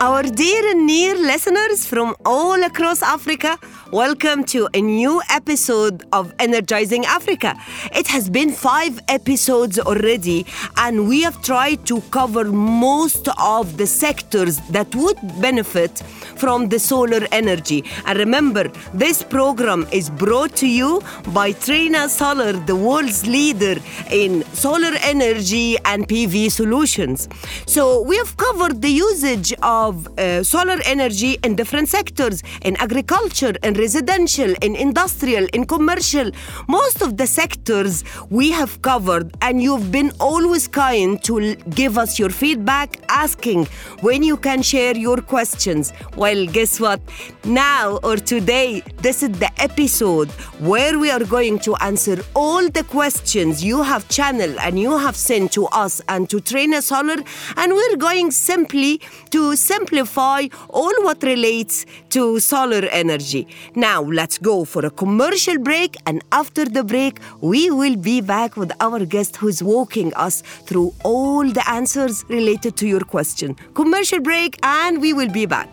[0.00, 3.56] Our dear and near listeners from all across Africa,
[3.92, 7.54] welcome to a new episode of Energizing Africa.
[7.94, 10.44] It has been five episodes already,
[10.76, 16.00] and we have tried to cover most of the sectors that would benefit
[16.36, 17.82] from the solar energy.
[18.04, 21.00] And remember, this program is brought to you
[21.32, 23.76] by Trina Solar, the world's leader
[24.10, 27.28] in solar energy and PV solutions.
[27.66, 33.54] So, we have covered the usage of uh, solar energy in different sectors in agriculture,
[33.62, 36.30] in residential, in industrial, in commercial.
[36.68, 42.18] Most of the sectors we have covered, and you've been always kind to give us
[42.18, 43.66] your feedback, asking
[44.00, 45.92] when you can share your questions.
[46.16, 47.00] Well, guess what?
[47.44, 50.30] Now or today, this is the episode
[50.70, 55.16] where we are going to answer all the questions you have channeled and you have
[55.16, 57.18] sent to us and to Trina Solar,
[57.56, 63.46] and we're going simply to simplify all what relates to solar energy.
[63.74, 68.56] Now, let's go for a commercial break, and after the break, we will be back
[68.56, 73.54] with our guest who's walking us through all the answers related to your question.
[73.74, 75.70] Commercial break, and we will be back.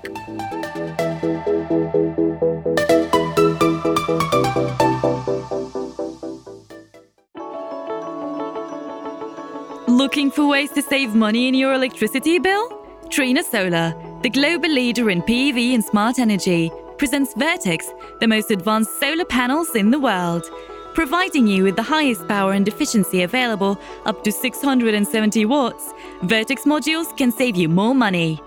[9.87, 12.82] Looking for ways to save money in your electricity bill?
[13.13, 13.93] Trina Solar,
[14.23, 17.87] the global leader in PV and smart energy, presents Vertex,
[18.19, 20.49] the most advanced solar panels in the world,
[20.95, 25.93] providing you with the highest power and efficiency available up to 670 watts.
[26.23, 28.41] Vertex modules can save you more money.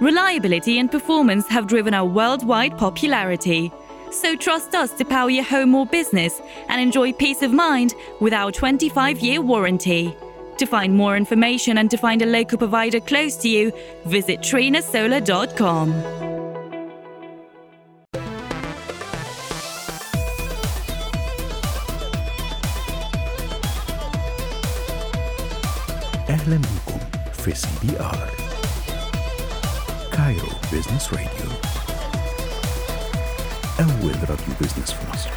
[0.00, 3.72] Reliability and performance have driven our worldwide popularity.
[4.12, 8.32] So trust us to power your home or business and enjoy peace of mind with
[8.32, 10.16] our 25 year warranty.
[10.61, 13.71] To find more information and to find a local provider close to you,
[14.05, 15.93] visit trinasolar.com.
[26.29, 26.99] أهلا بكم
[27.33, 28.29] في سي بي آر
[30.13, 31.51] كايرو بيزنس راديو
[33.79, 35.29] أول راديو بيزنس في مصر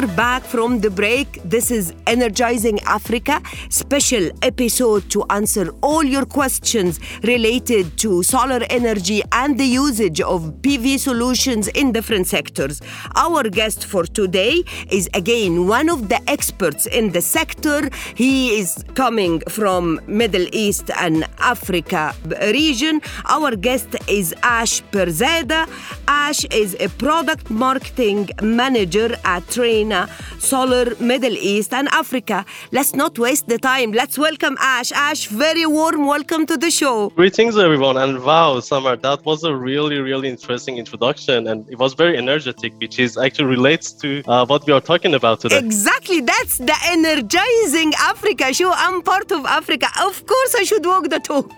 [0.00, 1.42] we're back from the break.
[1.44, 9.22] This is Energizing Africa, special episode to answer all your questions related to solar energy
[9.32, 12.80] and the usage of PV solutions in different sectors.
[13.16, 17.90] Our guest for today is again one of the experts in the sector.
[18.14, 22.14] He is coming from Middle East and Africa
[22.54, 23.02] region.
[23.28, 25.68] Our guest is Ash Pirzadeh.
[26.08, 29.46] Ash is a product marketing manager at
[29.90, 30.08] Trina
[30.38, 32.44] Solar Middle East and Africa.
[32.72, 33.92] Let's not waste the time.
[33.92, 34.92] Let's welcome Ash.
[34.92, 37.10] Ash, very warm welcome to the show.
[37.10, 37.96] Greetings, everyone.
[37.96, 41.48] And wow, Samar, that was a really, really interesting introduction.
[41.48, 45.14] And it was very energetic, which is actually relates to uh, what we are talking
[45.14, 45.58] about today.
[45.58, 48.72] Exactly, that's the energizing Africa show.
[48.74, 49.88] I'm part of Africa.
[50.00, 51.52] Of course, I should walk the talk.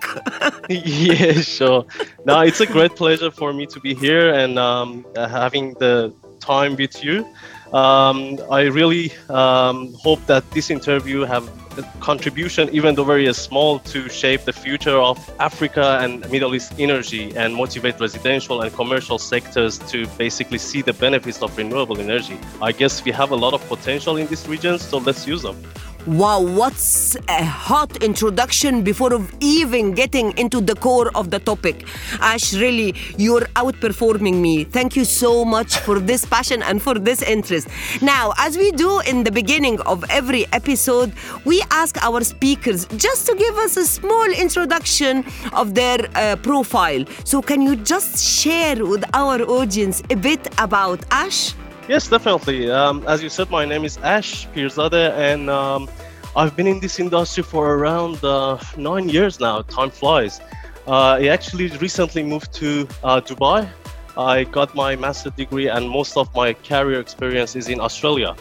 [0.71, 1.85] yeah, sure.
[2.25, 6.77] Now, it's a great pleasure for me to be here and um, having the time
[6.77, 7.27] with you.
[7.73, 11.49] Um, I really um, hope that this interview have
[11.79, 16.75] a contribution, even though very small, to shape the future of Africa and Middle East
[16.79, 22.39] energy and motivate residential and commercial sectors to basically see the benefits of renewable energy.
[22.61, 25.57] I guess we have a lot of potential in this region, so let's use them.
[26.07, 31.87] Wow, what's a hot introduction before of even getting into the core of the topic.
[32.21, 34.65] Ash, really, you're outperforming me.
[34.65, 37.69] Thank you so much for this passion and for this interest.
[38.03, 41.13] Now, as we do in the beginning of every episode,
[41.45, 47.05] we ask our speakers just to give us a small introduction of their uh, profile.
[47.23, 51.55] So, can you just share with our audience a bit about Ash?
[51.93, 52.71] Yes, definitely.
[52.71, 55.91] Um, as you said, my name is Ash Pirzadeh, and um,
[56.35, 59.61] I've been in this industry for around uh, nine years now.
[59.61, 60.41] Time flies.
[60.87, 63.69] Uh, I actually recently moved to uh, Dubai.
[64.17, 68.37] I got my master's degree, and most of my career experience is in Australia.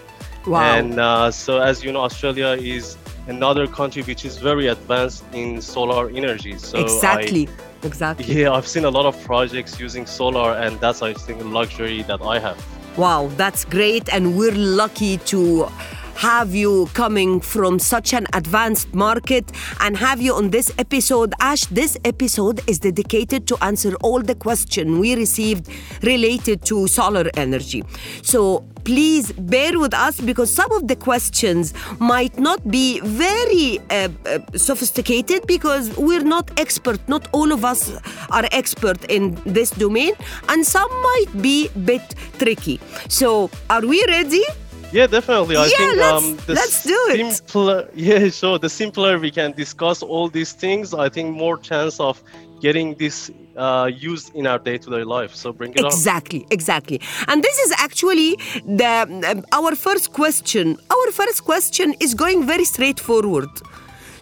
[0.47, 0.61] Wow.
[0.61, 2.95] And uh, so, as you know, Australia is
[3.27, 6.57] another country which is very advanced in solar energy.
[6.57, 7.49] So I- exactly.
[7.83, 8.43] exactly.
[8.43, 12.03] yeah, I've seen a lot of projects using solar, and that's I think a luxury
[12.03, 12.80] that I have.
[12.97, 14.13] Wow, that's great.
[14.13, 15.67] And we're lucky to
[16.21, 21.33] have you coming from such an advanced market and have you on this episode.
[21.39, 25.67] Ash, this episode is dedicated to answer all the questions we received
[26.03, 27.83] related to solar energy.
[28.21, 34.09] So please bear with us because some of the questions might not be very uh,
[34.27, 37.95] uh, sophisticated because we're not expert not all of us
[38.31, 40.13] are expert in this domain
[40.49, 44.43] and some might be bit tricky so are we ready
[44.91, 45.55] Yeah, definitely.
[45.55, 47.33] I Yeah, think let's- um, the let's do it.
[47.33, 48.59] simpler, Yeah, sure.
[48.59, 52.21] The simpler we can discuss all these things, I think more chance of
[52.61, 55.33] getting this uh, used in our day-to-day life.
[55.33, 55.85] So bring it on.
[55.87, 56.99] Exactly, exactly.
[57.27, 58.37] And this is actually
[58.79, 58.93] the
[59.31, 60.77] um, our first question.
[60.95, 63.49] Our first question is going very straightforward.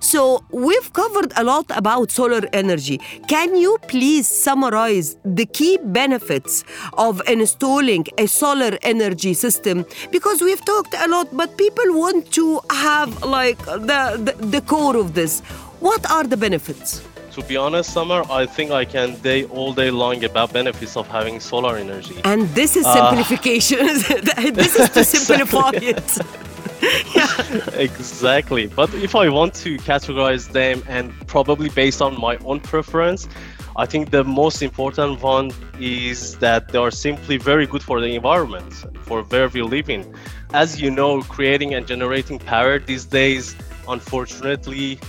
[0.10, 2.98] So we've covered a lot about solar energy.
[3.28, 6.64] Can you please summarize the key benefits
[6.98, 9.86] of installing a solar energy system?
[10.12, 14.98] Because we've talked a lot, but people want to have like the, the, the core
[14.98, 15.42] of this.
[15.80, 17.04] What are the benefits?
[17.34, 21.08] To be honest, Samar, I think I can day all day long about benefits of
[21.08, 22.20] having solar energy.
[22.24, 23.86] And this is Uh, simplification.
[24.56, 26.49] this is to simplify it.
[27.74, 28.68] exactly.
[28.68, 33.28] But if I want to categorize them and probably based on my own preference,
[33.76, 38.08] I think the most important one is that they are simply very good for the
[38.08, 38.74] environment,
[39.04, 40.14] for where we live in.
[40.54, 43.56] As you know, creating and generating power these days,
[43.88, 45.00] unfortunately,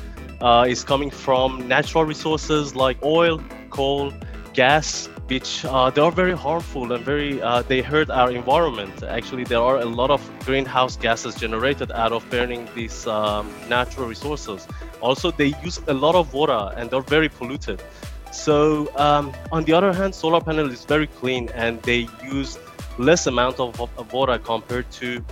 [0.41, 4.13] uh, is coming from natural resources like oil, coal,
[4.55, 9.03] gas, which uh, they are very harmful and very uh, they hurt our environment.
[9.05, 14.09] Actually, there are a lot of greenhouse gases generated out of burning these um, natural
[14.09, 14.67] resources.
[15.01, 17.81] Also, they use a lot of water and they're very polluted.
[18.33, 22.59] So, um, on the other hand, solar panel is very clean and they use
[22.99, 25.25] less amount of, of, of water compared to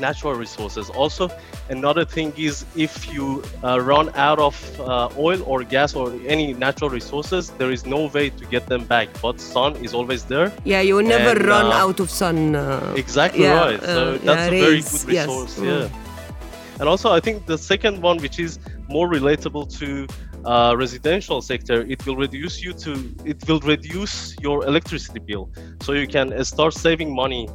[0.00, 0.90] natural resources.
[0.90, 1.30] Also,
[1.68, 6.52] another thing is if you uh, run out of uh, oil or gas or any
[6.54, 9.08] natural resources, there is no way to get them back.
[9.20, 10.52] But sun is always there.
[10.64, 12.56] Yeah, you will never And, run uh, out of sun.
[12.56, 13.82] Uh, Exactly yeah, right.
[13.82, 15.28] So uh, that's yeah, a very rays, good yes.
[15.28, 15.58] resource.
[15.58, 15.64] Mm.
[15.66, 16.80] Yeah.
[16.80, 18.58] And also, I think the second one, which is
[18.88, 20.06] more relatable to
[20.44, 22.92] uh, residential sector, it will reduce you to
[23.24, 25.50] it will reduce your electricity bill,
[25.82, 27.48] so you can start saving money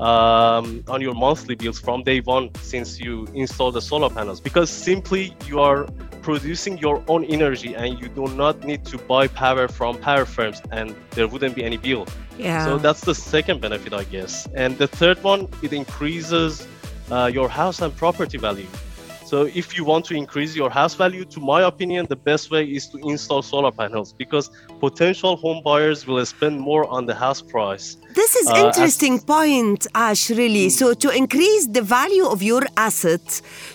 [0.00, 4.40] um, on your monthly bills from day one since you install the solar panels.
[4.40, 5.86] Because simply you are
[6.22, 10.60] producing your own energy and you do not need to buy power from power firms,
[10.72, 12.06] and there wouldn't be any bill.
[12.38, 12.64] Yeah.
[12.64, 14.46] So that's the second benefit, I guess.
[14.54, 16.66] And the third one, it increases
[17.10, 18.66] uh, your house and property value.
[19.26, 22.64] So if you want to increase your house value, to my opinion, the best way
[22.64, 27.42] is to install solar panels because potential home buyers will spend more on the house
[27.42, 27.96] price.
[28.14, 30.30] This is Uh, as- interesting point, Ash.
[30.30, 30.68] Really.
[30.70, 33.26] So to increase the value of your asset,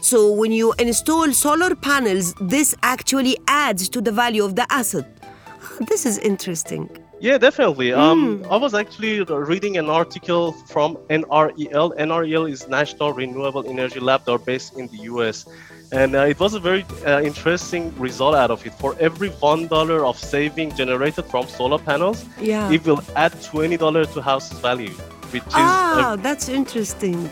[0.01, 5.05] so when you install solar panels, this actually adds to the value of the asset.
[5.91, 6.84] This is interesting.
[7.21, 7.93] Yeah, definitely.
[7.93, 11.95] Um, I was actually reading an article from NREL.
[11.97, 14.25] NREL is National Renewable Energy Lab.
[14.25, 15.45] They're based in the US.
[15.91, 18.73] And uh, it was a very uh, interesting result out of it.
[18.73, 22.71] For every $1 of saving generated from solar panels, Yeah.
[22.71, 24.95] it will add $20 to house value,
[25.31, 27.29] which is Ah, a that's interesting.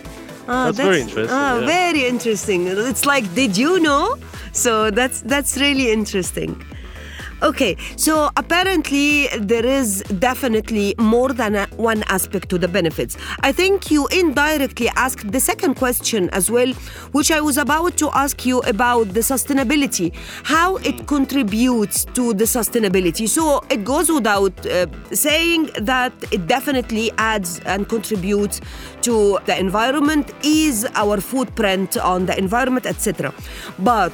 [0.48, 1.66] Ah, That's very interesting, Ah, yeah.
[1.66, 2.68] very interesting.
[2.68, 4.18] It's like, did you know?
[4.52, 6.52] So that's that's really interesting.
[7.42, 13.16] Okay, so apparently there is definitely more than a, one aspect to the benefits.
[13.40, 16.74] I think you indirectly asked the second question as well,
[17.14, 22.44] which I was about to ask you about the sustainability, how it contributes to the
[22.44, 23.30] sustainability.
[23.30, 28.60] So it goes without uh, saying that it definitely adds and contributes
[29.04, 33.34] to the environment, is our footprint on the environment, etc.
[33.80, 34.12] But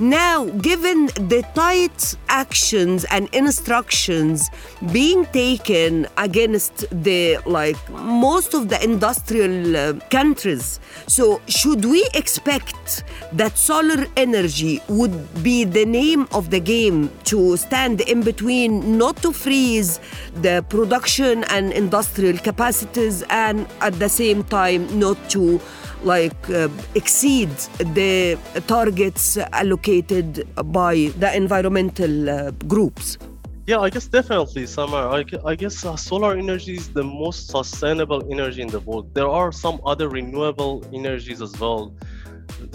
[0.00, 4.48] now, given the tight actions and instructions
[4.92, 13.04] being taken against the like most of the industrial uh, countries, so should we expect
[13.32, 19.18] that solar energy would be the name of the game to stand in between, not
[19.18, 20.00] to freeze
[20.36, 25.60] the production and industrial capacities, and at the same time not to
[26.04, 27.50] like uh, exceed
[27.94, 33.18] the targets allocated by the environmental uh, groups
[33.66, 38.20] yeah i guess definitely Samar i, I guess uh, solar energy is the most sustainable
[38.30, 41.94] energy in the world there are some other renewable energies as well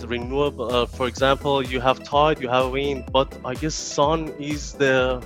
[0.03, 4.73] renewable uh, for example you have tide you have wind but i guess sun is
[4.73, 5.21] the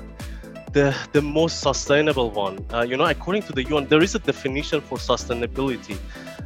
[0.74, 2.63] the, the most sustainable one.
[2.74, 5.98] Uh, you know, according to the UN, there is a definition for sustainability.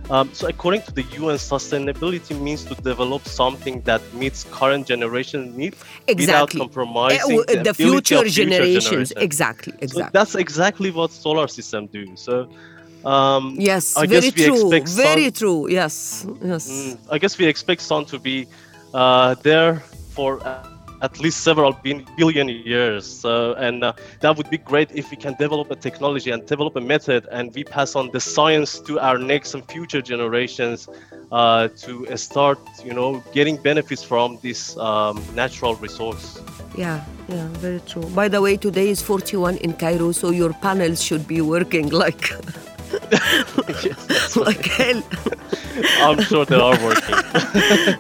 [0.10, 5.56] Um, so according to the UN, sustainability means to develop something that meets current generation
[5.56, 6.26] needs exactly.
[6.26, 9.14] without compromising uh, the, the future, future generations.
[9.16, 10.04] Exactly, exactly.
[10.04, 12.16] So that's exactly what solar system do.
[12.18, 12.50] So
[13.06, 14.70] um, yes, I very true.
[14.70, 15.70] Very sun, true.
[15.70, 16.70] Yes, yes.
[16.70, 18.48] Mm, I guess we expect sun to be
[18.94, 19.80] uh, there
[20.16, 20.40] for.
[21.04, 21.74] At least several
[22.18, 23.06] billion years.
[23.06, 23.92] So, and uh,
[24.22, 27.54] that would be great if we can develop a technology and develop a method, and
[27.54, 30.88] we pass on the science to our next and future generations
[31.32, 36.40] uh, to start, you know, getting benefits from this um, natural resource.
[36.78, 38.06] Yeah, yeah, very true.
[38.22, 42.32] By the way, today is 41 in Cairo, so your panels should be working like.
[44.68, 45.04] hell.
[46.02, 47.16] I'm sure they are working.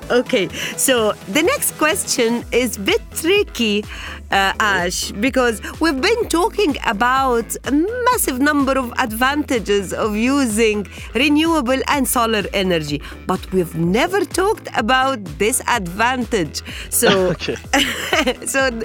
[0.11, 0.47] okay,
[0.77, 3.83] so the next question is a bit tricky,
[4.31, 7.71] uh, Ash, because we've been talking about a
[8.11, 15.23] massive number of advantages of using renewable and solar energy, but we've never talked about
[15.37, 16.61] disadvantage.
[16.89, 17.55] So, okay.
[18.45, 18.81] so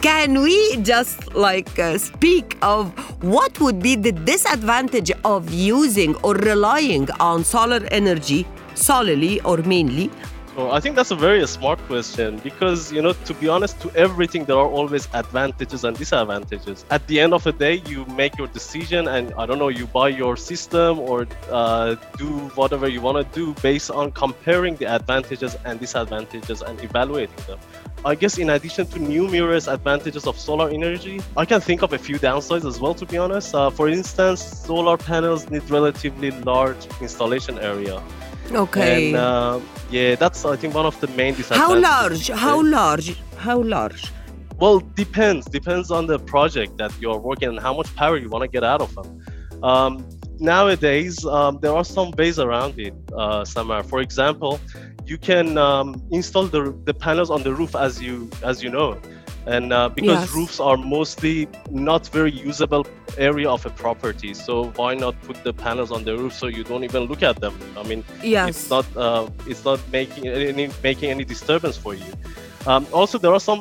[0.00, 2.90] can we just like uh, speak of
[3.22, 10.10] what would be the disadvantage of using or relying on solar energy solely or mainly?
[10.54, 13.90] Oh, I think that's a very smart question because, you know, to be honest, to
[13.96, 16.84] everything there are always advantages and disadvantages.
[16.90, 19.86] At the end of the day, you make your decision and I don't know, you
[19.86, 24.94] buy your system or uh, do whatever you want to do based on comparing the
[24.94, 27.58] advantages and disadvantages and evaluating them.
[28.04, 31.98] I guess in addition to numerous advantages of solar energy, I can think of a
[31.98, 33.54] few downsides as well, to be honest.
[33.54, 38.02] Uh, for instance, solar panels need relatively large installation area.
[38.50, 39.08] Okay.
[39.08, 41.86] And uh, yeah, that's I think one of the main disadvantages.
[41.86, 42.28] How large?
[42.28, 43.16] How large?
[43.36, 44.10] How large?
[44.58, 45.46] Well, depends.
[45.46, 48.64] Depends on the project that you're working and how much power you want to get
[48.64, 49.22] out of them.
[49.62, 53.84] Um, nowadays, um, there are some ways around it, uh, Samar.
[53.84, 54.60] For example,
[55.12, 58.14] you can um, install the, the panels on the roof as you
[58.50, 58.90] as you know.
[59.54, 60.34] And uh, because Yes.
[60.38, 61.36] roofs are mostly
[61.88, 62.84] not very usable
[63.28, 66.64] area of a property so why not put the panels on the roof so you
[66.70, 67.54] don't even look at them?
[67.80, 68.00] I mean
[68.36, 68.48] Yes.
[68.50, 72.12] it's not uh, it's not making any making any disturbance for you.
[72.70, 73.60] Um, also there are some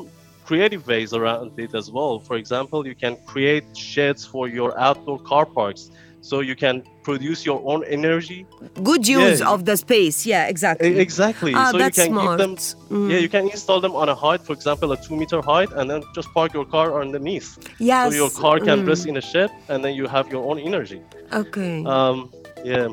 [0.49, 2.13] creative ways around it as well.
[2.27, 5.83] For example you can create sheds for your outdoor car parks
[6.21, 8.45] so you can produce your own energy
[8.83, 9.53] Good use Yeah.
[9.53, 10.25] of the space.
[10.25, 10.99] Yeah, exactly.
[10.99, 11.53] Exactly.
[11.53, 12.37] Ah, so that's you can smart.
[12.39, 12.55] give them.
[12.89, 13.11] Mm.
[13.11, 15.89] Yeah, you can install them on a height, for example, a two meter height, and
[15.89, 17.49] then just park your car underneath.
[17.79, 18.11] Yes.
[18.11, 18.87] So your car can mm.
[18.87, 21.01] rest in a shed, and then you have your own energy.
[21.33, 21.83] Okay.
[21.85, 22.31] Um,
[22.63, 22.89] yeah.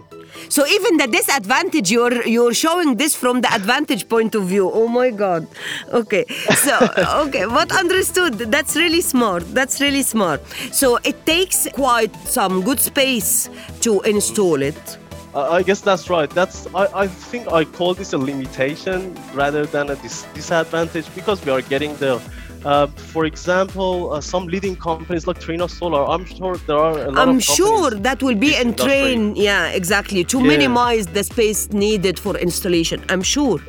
[0.48, 4.70] So even the disadvantage, you're you're showing this from the advantage point of view.
[4.72, 5.46] Oh my God.
[5.92, 6.24] Okay.
[6.54, 6.76] So
[7.26, 8.34] okay, what understood?
[8.34, 9.42] That's really smart.
[9.54, 10.40] That's really smart.
[10.72, 14.98] So it takes quite some good space to install it.
[15.34, 16.28] I guess that's right.
[16.30, 21.44] That's I, I think I call this a limitation rather than a dis- disadvantage because
[21.44, 22.18] we are getting there.
[22.64, 27.10] Uh, for example, uh, some leading companies like Trina Solar, I'm sure there are a
[27.10, 29.36] lot I'm sure that will be in train.
[29.36, 30.24] Yeah, exactly.
[30.24, 30.48] To Yeah.
[30.48, 33.04] minimize the space needed for installation.
[33.08, 33.60] I'm sure.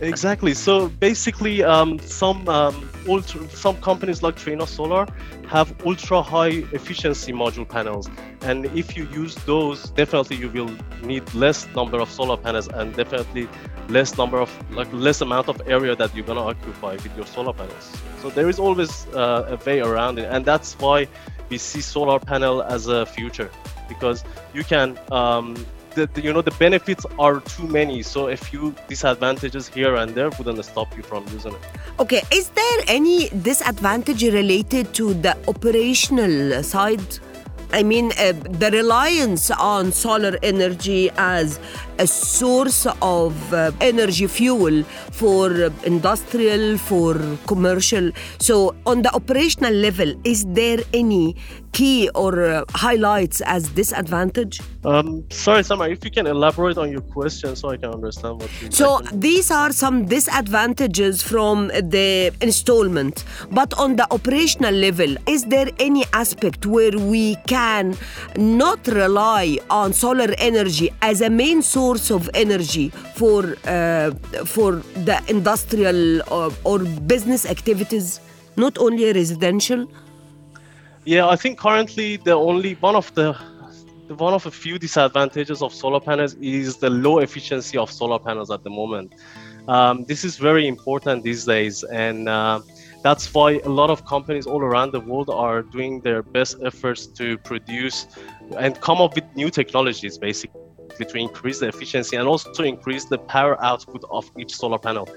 [0.00, 0.52] Exactly.
[0.52, 2.74] So basically, um, some um,
[3.08, 5.06] ultra, some companies like Trina Solar
[5.48, 8.10] have ultra high efficiency module panels,
[8.42, 10.70] and if you use those, definitely you will
[11.02, 13.48] need less number of solar panels, and definitely
[13.88, 17.52] less number of like less amount of area that you're gonna occupy with your solar
[17.52, 17.92] panels.
[18.22, 21.08] So there is always uh, a way around it, and that's why
[21.48, 23.50] we see solar panel as a future
[23.88, 25.54] because you can um,
[25.94, 30.14] the, the, you know the benefits are too many so a few disadvantages here and
[30.14, 31.60] there wouldn't stop you from using it
[31.98, 37.18] Okay, is there any disadvantage related to the operational side?
[37.72, 41.58] I mean, uh, the reliance on solar energy as
[41.98, 47.14] a source of uh, energy fuel for uh, industrial, for
[47.46, 48.10] commercial.
[48.38, 51.36] So, on the operational level, is there any
[51.72, 54.60] key or uh, highlights as disadvantage?
[54.86, 58.50] um, sorry Samar, if you can elaborate on your question so i can understand what
[58.62, 63.24] you So these are some disadvantages from the installment.
[63.50, 67.96] But on the operational level, is there any aspect where we can
[68.36, 74.10] not rely on solar energy as a main source of energy for uh,
[74.44, 78.20] for the industrial or, or business activities,
[78.56, 79.86] not only residential?
[81.04, 83.36] Yeah, I think currently the only one of the,
[84.08, 88.18] the one of a few disadvantages of solar panels is the low efficiency of solar
[88.18, 89.14] panels at the moment.
[89.68, 92.60] Um, this is very important these days, and uh,
[93.04, 97.06] that's why a lot of companies all around the world are doing their best efforts
[97.18, 98.06] to produce
[98.58, 100.65] and come up with new technologies, basically
[101.04, 105.08] to increase the efficiency and also to increase the power output of each solar panel.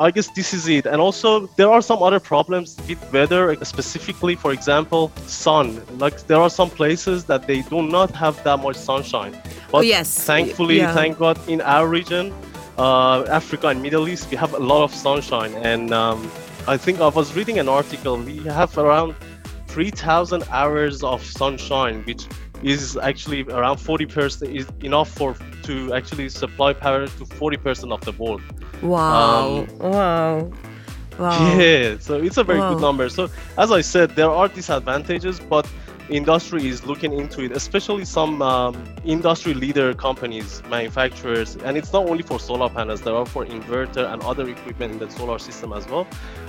[0.00, 0.86] I guess this is it.
[0.86, 5.80] And also, there are some other problems with weather, specifically, for example, sun.
[5.98, 9.32] Like, there are some places that they do not have that much sunshine.
[9.70, 10.08] But Oh, yes.
[10.24, 10.94] thankfully, Yeah.
[10.94, 12.32] thank God, in our region,
[12.78, 15.54] uh, Africa and Middle East, we have a lot of sunshine.
[15.62, 16.30] And um,
[16.66, 19.14] I think I was reading an article, we have around
[19.68, 22.26] 3,000 hours of sunshine, which
[22.64, 28.12] is actually around 40% is enough for to actually supply power to 40% of the
[28.12, 28.42] world.
[28.82, 29.66] Wow!
[29.68, 30.52] Um, wow!
[31.18, 31.58] Wow!
[31.58, 32.68] Yeah, so it's a very Wow.
[32.70, 33.08] good number.
[33.08, 35.68] So as I said, there are disadvantages, but
[36.10, 42.08] industry is looking into it, especially some um, industry leader companies, manufacturers, and it's not
[42.08, 43.00] only for solar panels.
[43.02, 46.06] There are for inverter and other equipment in the solar system as well.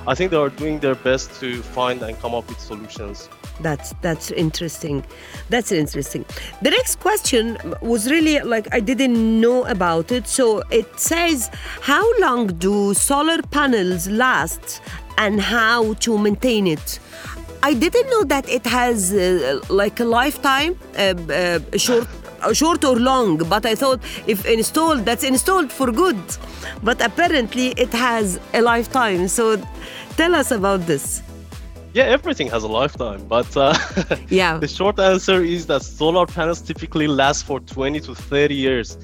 [0.07, 3.29] I think they are doing their best to find and come up with solutions.
[3.61, 5.03] That's that's interesting.
[5.49, 6.25] That's interesting.
[6.61, 10.27] The next question was really like I didn't know about it.
[10.27, 11.49] So it says,
[11.81, 14.81] how long do solar panels last,
[15.17, 16.99] and how to maintain it?
[17.63, 22.07] I didn't know that it has uh, like a lifetime, uh, uh, short.
[22.07, 26.19] uh, Short or long, but I thought if installed, that's installed for good.
[26.83, 29.27] But apparently, it has a lifetime.
[29.29, 29.57] So,
[30.15, 31.23] tell us about this.
[31.95, 33.73] Yeah, everything has a lifetime, but uh,
[34.29, 34.57] Yeah.
[34.57, 38.97] the short answer is that solar panels typically last for 20 to 30 years.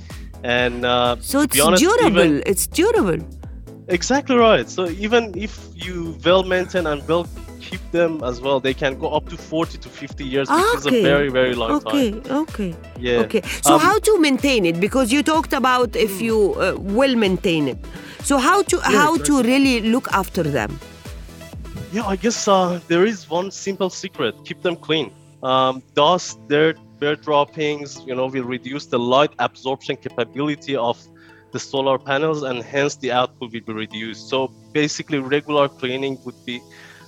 [0.44, 2.20] And uh, So it's honest, durable.
[2.20, 3.26] even- It's durable.
[3.88, 4.70] Exactly right.
[4.70, 7.28] So even if you well maintain and well
[7.62, 10.86] keep them as well, they can go up to 40 to 50 years, which is
[10.86, 12.38] a very, very long okay, time.
[12.44, 12.76] Okay.
[13.00, 13.20] Yeah.
[13.24, 13.42] Okay.
[13.62, 14.82] So Um, how to maintain it?
[14.82, 17.78] Because you talked about if you uh, will maintain it.
[18.24, 20.78] So how to how to really look after them?
[21.92, 25.12] Yeah, I guess uh, there is one simple secret: keep them clean.
[25.44, 30.98] Um, dust, dirt, bird droppings, you know, will reduce the light absorption capability of
[31.52, 34.30] the solar panels, and hence the output will be reduced.
[34.30, 36.62] So basically, regular cleaning would be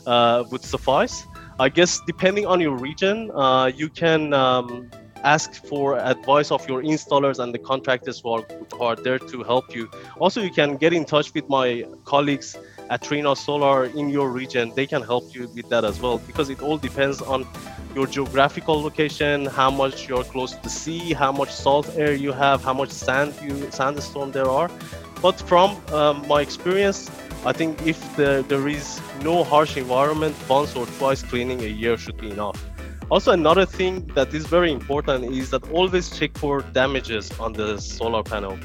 [0.06, 1.24] uh, would suffice.
[1.62, 4.89] I guess depending on your region, uh, you can um,
[5.24, 8.41] ask for advice of your installers and the contractors who are,
[8.74, 9.89] who are there to help you.
[10.19, 12.58] Also, you can get in touch with my colleagues
[12.93, 14.71] at Trina Solar in your region.
[14.75, 17.47] They can help you with that as well because it all depends on
[17.95, 22.32] your geographical location, how much you're close to the sea, how much salt air you
[22.32, 24.69] have, how much sand you sandstorm there are.
[25.23, 27.10] But from um, my experience,
[27.45, 31.97] I think if the, there is no harsh environment, once or twice cleaning a year
[31.97, 32.63] should be enough.
[33.10, 37.79] Also, another thing that is very important is that always check for damages on the
[37.79, 38.58] solar panel.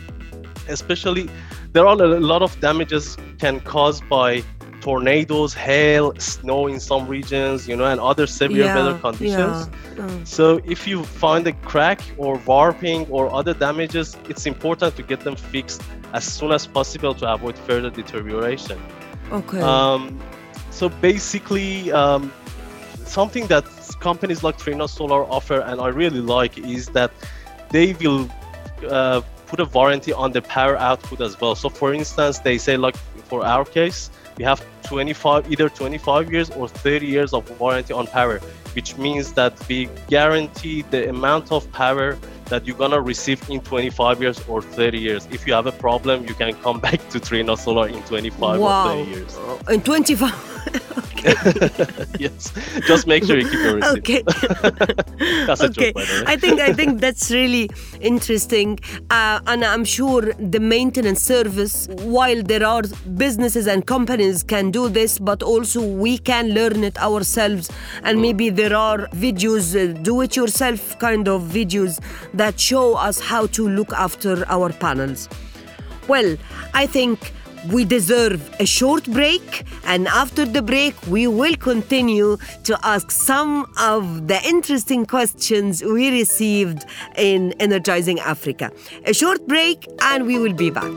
[0.69, 1.29] Especially,
[1.73, 4.43] there are a lot of damages can caused by
[4.81, 9.69] tornadoes, hail, snow in some regions, you know, and other severe Yeah, weather conditions.
[9.97, 10.27] yeah, mm.
[10.27, 15.21] So if you find a crack or warping or other damages, it's important to get
[15.21, 18.79] them fixed as soon as possible to avoid further deterioration.
[19.33, 19.61] Okay.
[19.61, 20.21] Um,
[20.71, 22.33] so basically, um,
[23.05, 23.65] something that
[24.01, 27.11] companies like Trina Solar offer, and I really like, is that
[27.71, 28.31] they will
[28.89, 31.55] uh, put a warranty on the power output as well.
[31.55, 32.97] So, for instance, they say like
[33.31, 38.07] for our case, we have 25 either 25 years or 30 years of warranty on
[38.07, 38.41] power
[38.75, 44.23] which means that we guarantee the amount of power that you're gonna receive in 25
[44.23, 47.57] years or 30 years if you have a problem you can come back to trina
[47.57, 48.89] solar in 25 wow.
[48.89, 51.08] or 30 years In 25.
[52.19, 52.53] yes
[52.87, 54.23] just make sure you keep your receipt Okay.
[55.47, 55.93] that's a okay.
[55.93, 58.79] joke by the way I think I think that's really interesting,
[59.11, 62.83] uh, and I'm sure the maintenance service, while there are
[63.17, 67.71] businesses and companies can do this, but also we can learn it ourselves,
[68.03, 72.01] and maybe there are videos, uh, do-it-yourself kind of videos
[72.35, 75.29] that show us how to look after our panels.
[76.09, 76.37] Well,
[76.75, 77.33] I think
[77.71, 83.67] we deserve a short break, and after the break, we will continue to ask some
[83.81, 86.85] of the interesting questions we received
[87.17, 88.71] in Energizing Africa.
[89.07, 90.93] A short break, and we will be back.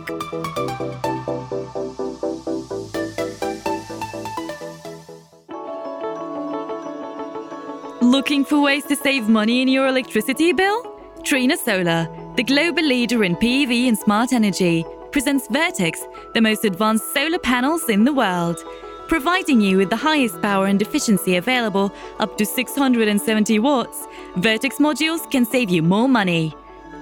[8.02, 10.84] Looking for ways to save money in your electricity bill?
[11.24, 16.02] Trina Solar, the global leader in PV and smart energy, presents Vertex,
[16.34, 18.64] the most advanced solar panels in the world.
[19.08, 25.30] Providing you with the highest power and efficiency available, up to 670 watts, Vertex modules
[25.30, 26.56] can save you more money.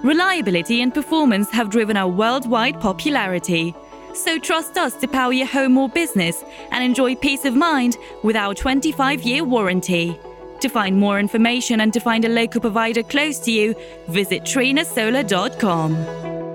[0.03, 3.75] Reliability and performance have driven our worldwide popularity.
[4.13, 8.35] So trust us to power your home or business and enjoy peace of mind with
[8.35, 10.19] our 25 year warranty.
[10.61, 13.75] To find more information and to find a local provider close to you,
[14.07, 16.48] visit trinasolar.com.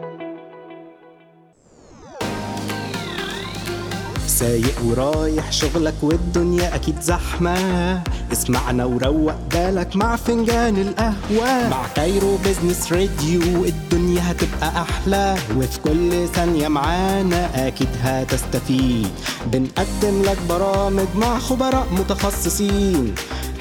[4.38, 8.02] سايق ورايح شغلك والدنيا أكيد زحمة.
[8.32, 11.68] اسمعنا وروق بالك مع فنجان القهوة.
[11.68, 15.36] مع كايرو بيزنس راديو الدنيا هتبقى أحلى.
[15.56, 19.08] وفي كل ثانية معانا أكيد هتستفيد.
[19.52, 23.14] بنقدم لك برامج مع خبراء متخصصين.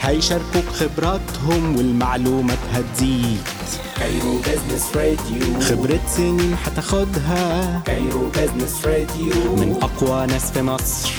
[0.04, 3.42] هيشاركوك خبراتهم والمعلومات هتزيد.
[3.98, 5.60] كايرو بيزنس راديو.
[5.60, 7.82] خبرة سنين هتاخدها.
[7.86, 9.56] كايرو بيزنس راديو.
[9.56, 11.12] من أقوى ناس في مصر.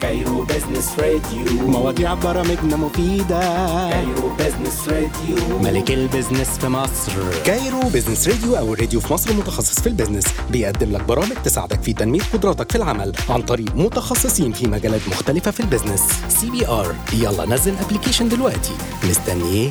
[0.00, 1.68] كايرو بيزنس راديو.
[1.68, 3.40] مواضيع برامجنا مفيدة.
[3.90, 5.58] كايرو بيزنس راديو.
[5.58, 7.12] ملك البيزنس في مصر.
[7.44, 11.92] كايرو بيزنس راديو أو الراديو في مصر متخصص في البيزنس بيقدم لك برامج تساعدك في
[11.92, 16.02] تنمية قدراتك في العمل عن طريق متخصصين في مجالات مختلفة في البيزنس.
[16.28, 16.94] سي بي آر.
[17.12, 18.72] يلا نزل ابلكيشن دلوقتي.
[19.04, 19.70] مستني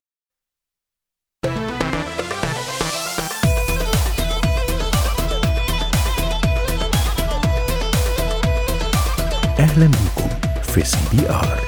[9.80, 10.28] أهلا بكم
[10.62, 11.60] في سي بي آر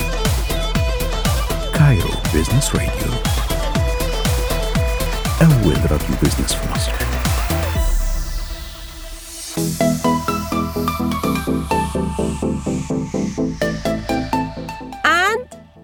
[1.75, 3.13] كايرو بيزنس راديو
[5.43, 6.93] أول راديو بيزنس في مصر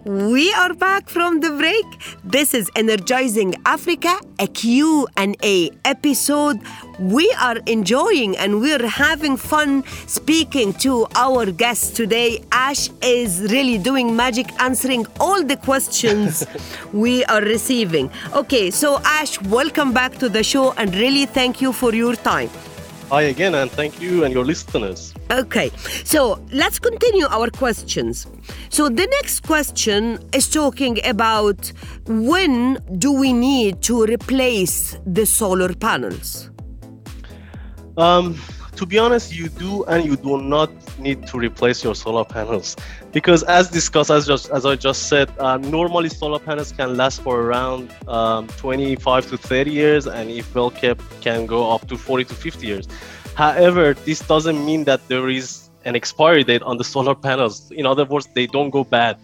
[0.10, 1.86] we are back from the break.
[2.24, 6.60] This is Energizing Africa, a Q&A episode.
[7.00, 12.44] We are enjoying and we're having fun speaking to our guest today.
[12.52, 16.44] Ash is really doing magic answering all the questions
[16.92, 18.10] we are receiving.
[18.34, 22.50] Okay, so Ash, welcome back to the show and really thank you for your time.
[23.12, 25.16] Hi again, and thank you and your listeners.
[25.32, 25.72] Okay,
[26.04, 28.28] so let's continue our questions.
[28.70, 31.74] So the next question is talking about
[32.06, 36.52] when do we need to replace the solar panels?
[37.98, 38.38] Um,
[38.80, 42.78] to be honest, you do and you do not need to replace your solar panels
[43.12, 47.22] because, as discussed, as just as I just said, uh, normally solar panels can last
[47.22, 51.98] for around um, 25 to 30 years, and if well kept, can go up to
[51.98, 52.88] 40 to 50 years.
[53.36, 57.72] However, this doesn't mean that there is an expiry date on the solar panels.
[57.72, 59.18] In other words, they don't go bad.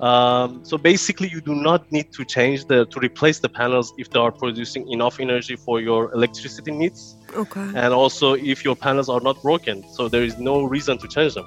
[0.00, 4.10] Um, so basically, you do not need to change the to replace the panels if
[4.10, 7.60] they are producing enough energy for your electricity needs Okay.
[7.60, 11.34] and also if your panels are not broken so there is no reason to change
[11.34, 11.46] them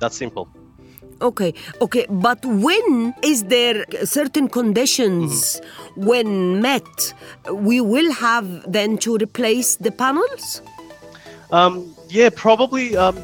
[0.00, 0.48] that's simple
[1.22, 5.62] Okay, okay, but when is there certain conditions
[5.96, 7.14] when met,
[7.50, 10.60] we will have then to replace the panels?
[11.50, 12.98] Um, yeah, probably.
[12.98, 13.16] Um,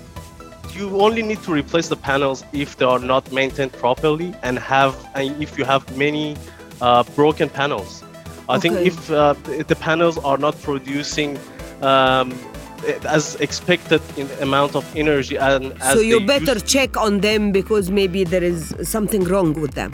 [0.74, 4.94] you only need to replace the panels if they are not maintained properly and have
[5.14, 6.36] and if you have many
[6.80, 8.02] uh, broken panels.
[8.48, 9.34] I think if uh,
[9.66, 11.38] the panels are not producing
[11.80, 12.32] um,
[13.04, 17.52] as expected in amount of energy and as so you better used- check on them
[17.52, 19.92] because maybe there is something wrong with them.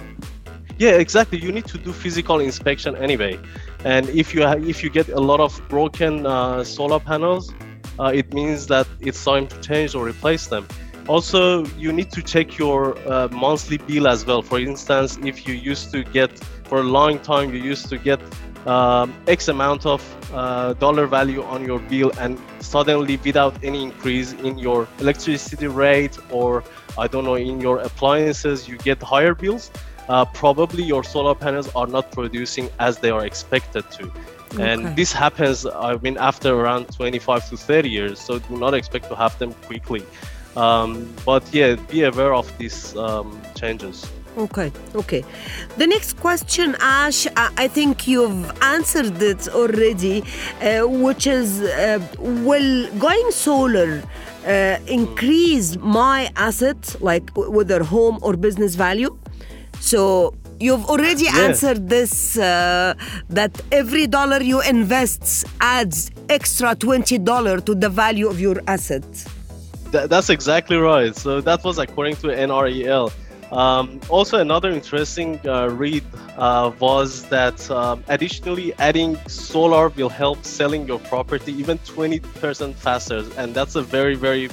[0.78, 1.38] Yeah, exactly.
[1.38, 3.38] You need to do physical inspection anyway,
[3.84, 7.52] and if you ha- if you get a lot of broken uh, solar panels,
[7.98, 10.66] uh, it means that it's time to change or replace them.
[11.08, 14.42] Also, you need to check your uh, monthly bill as well.
[14.42, 18.20] For instance, if you used to get for a long time, you used to get
[18.66, 20.02] um, X amount of
[20.34, 26.18] uh, dollar value on your bill, and suddenly, without any increase in your electricity rate
[26.30, 26.62] or
[26.98, 29.70] I don't know in your appliances, you get higher bills.
[30.08, 34.10] Uh, probably your solar panels are not producing as they are expected to.
[34.52, 34.72] Okay.
[34.72, 38.18] And this happens, I mean, after around 25 to 30 years.
[38.20, 40.04] So do not expect to have them quickly.
[40.56, 44.06] Um, but yeah, be aware of these um, changes.
[44.36, 45.24] Okay, okay.
[45.78, 50.22] The next question, Ash, I think you've answered it already,
[50.62, 54.02] uh, which is uh, will going solar
[54.46, 59.18] uh, increase my asset, like whether home or business value?
[59.80, 61.44] So you've already Yeah.
[61.46, 62.94] answered this uh,
[63.30, 69.04] that every dollar you invest adds extra $20 to the value of your asset.
[69.92, 71.14] Th- that's exactly right.
[71.16, 73.10] So that was according to NREL.
[73.50, 76.04] Um, also, another interesting uh, read
[76.36, 83.24] uh, was that um, additionally adding solar will help selling your property even 20% faster,
[83.38, 84.50] and that's a very very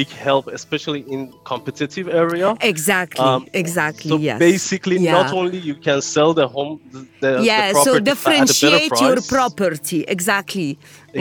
[0.00, 1.20] big help, especially in
[1.52, 2.48] competitive area.
[2.72, 4.38] Exactly, Um, exactly, So yes.
[4.50, 9.18] basically, not only you can sell the home, the, the yeah, property so differentiate your
[9.36, 10.00] property.
[10.16, 10.70] Exactly.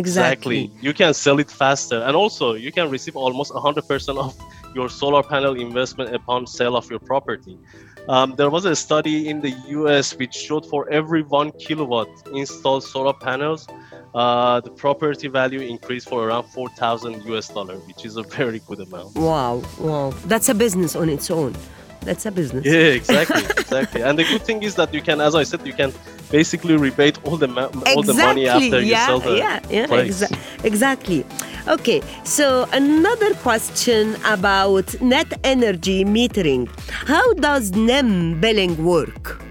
[0.03, 0.59] Exactly.
[0.85, 1.99] You can sell it faster.
[2.07, 4.31] And also, you can receive almost 100% of
[4.75, 7.57] your solar panel investment upon sale of your property.
[8.07, 12.83] Um, there was a study in the US which showed for every one kilowatt installed
[12.83, 13.67] solar panels,
[14.15, 18.79] uh, the property value increased for around 4,000 US dollar, which is a very good
[18.79, 19.15] amount.
[19.15, 20.11] Wow, wow.
[20.25, 21.55] That's a business on its own.
[22.01, 22.65] That's a business.
[22.65, 24.01] Yeah, exactly, exactly.
[24.01, 25.93] And the good thing is that you can, as I said, you can
[26.31, 29.85] basically rebate all the ma- all the money after you yeah, sell the yeah, yeah,
[29.85, 30.21] place.
[30.21, 31.25] exa- exactly.
[31.67, 36.69] Okay, so another question about net energy metering.
[36.89, 39.41] How does NEM billing work?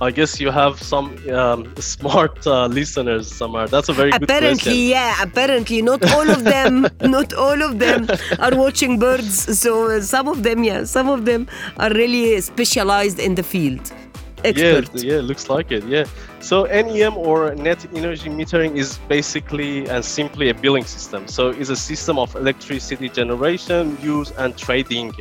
[0.00, 3.66] I guess you have some um, smart uh, listeners, Samar.
[3.66, 4.88] That's a very good apparently, question.
[4.90, 8.06] yeah, apparently, not all of them, not all of them
[8.38, 9.58] are watching birds.
[9.58, 13.90] So uh, some of them, yeah, some of them are really specialized in the field.
[14.46, 14.88] Expert.
[14.94, 15.84] Yeah, yeah, looks like it.
[15.84, 16.04] Yeah.
[16.40, 21.26] So NEM or net energy metering is basically and simply a billing system.
[21.26, 25.12] So it's a system of electricity generation, use, and trading,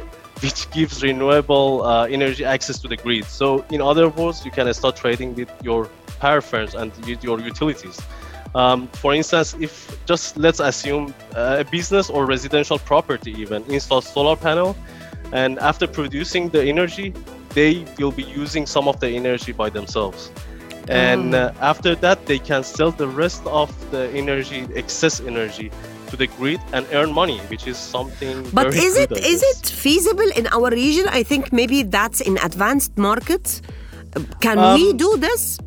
[0.41, 3.25] which gives renewable uh, energy access to the grid.
[3.25, 6.91] So in other words, you can start trading with your power firms and
[7.23, 7.99] your utilities.
[8.53, 9.73] Um, for instance, if
[10.05, 14.77] just let's assume uh, a business or residential property even installs solar panel,
[15.33, 17.13] and after producing the energy,
[17.55, 20.21] they will be using some of the energy by themselves.
[20.87, 21.39] And Oh.
[21.39, 25.71] uh, after that, they can sell the rest of the energy, excess energy,
[26.11, 28.35] to the grid and earn money, which is something.
[28.53, 31.05] But is it is it feasible in our region?
[31.19, 33.61] I think maybe that's in advanced markets.
[34.45, 35.57] Can we Um, do this?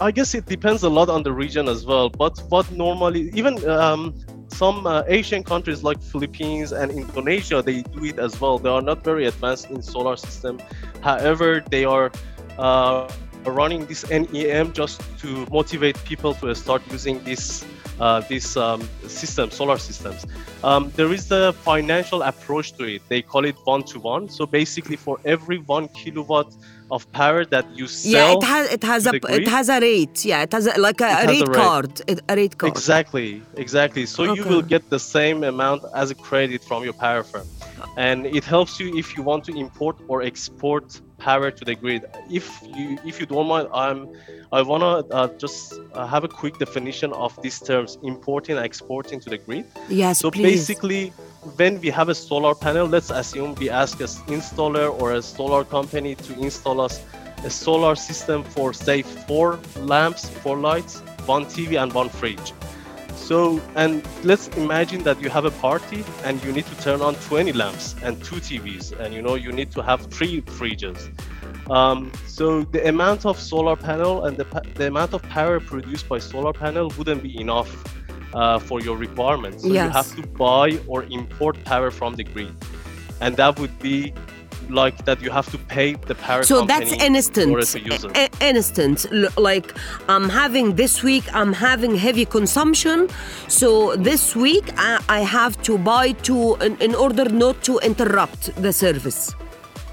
[0.00, 2.08] I guess it depends a lot on the region as well.
[2.08, 4.14] But what normally, even um,
[4.48, 8.58] some uh, Asian countries like Philippines and Indonesia, they do it as well.
[8.58, 10.54] They are not very advanced in solar system.
[11.04, 12.10] However, they are
[12.58, 13.10] uh,
[13.44, 17.64] running this NEM just to motivate people to start using this
[18.00, 20.26] uh, this um, system, solar systems.
[20.64, 23.02] Um, there is the financial approach to it.
[23.08, 24.28] They call it one to one.
[24.28, 26.52] So basically, for every one kilowatt
[26.90, 29.78] of power that you sell, yeah, it has it has a the it has a
[29.80, 30.24] rate.
[30.24, 31.56] Yeah, it has a, like a, a rate rate.
[31.56, 31.92] card.
[32.08, 32.72] A a rate card.
[32.72, 34.06] Exactly, exactly.
[34.06, 37.46] So you will get the same amount as a credit from your power firm,
[37.96, 42.04] and it helps you if you want to import or export power to the grid.
[42.30, 44.08] If you if you don't mind, I'm
[44.52, 49.20] I wanna uh, just uh, have a quick definition of these terms: importing and exporting
[49.20, 49.66] to the grid.
[49.88, 50.42] Yes, So please.
[50.42, 51.10] basically,
[51.56, 55.64] when we have a solar panel, let's assume we ask an installer or a solar
[55.64, 57.00] company to install us
[57.44, 62.52] a solar system for say four lamps, four lights, one TV, and one fridge.
[63.16, 67.14] So, and let's imagine that you have a party and you need to turn on
[67.14, 71.08] 20 lamps and two TVs, and you know you need to have three fridges.
[71.70, 76.18] Um, so the amount of solar panel and the, the amount of power produced by
[76.18, 77.70] solar panel wouldn't be enough
[78.34, 79.62] uh, for your requirements.
[79.62, 82.54] So you have to buy or import power from the grid,
[83.20, 84.12] and that would be
[84.70, 87.46] like that you have to pay the power So that's company instant.
[87.48, 88.10] in order to use it.
[88.16, 89.06] I- I- instant.
[89.38, 89.74] Like
[90.08, 93.08] I'm having this week, I'm having heavy consumption.
[93.48, 98.54] So this week I, I have to buy to in, in order not to interrupt
[98.62, 99.34] the service.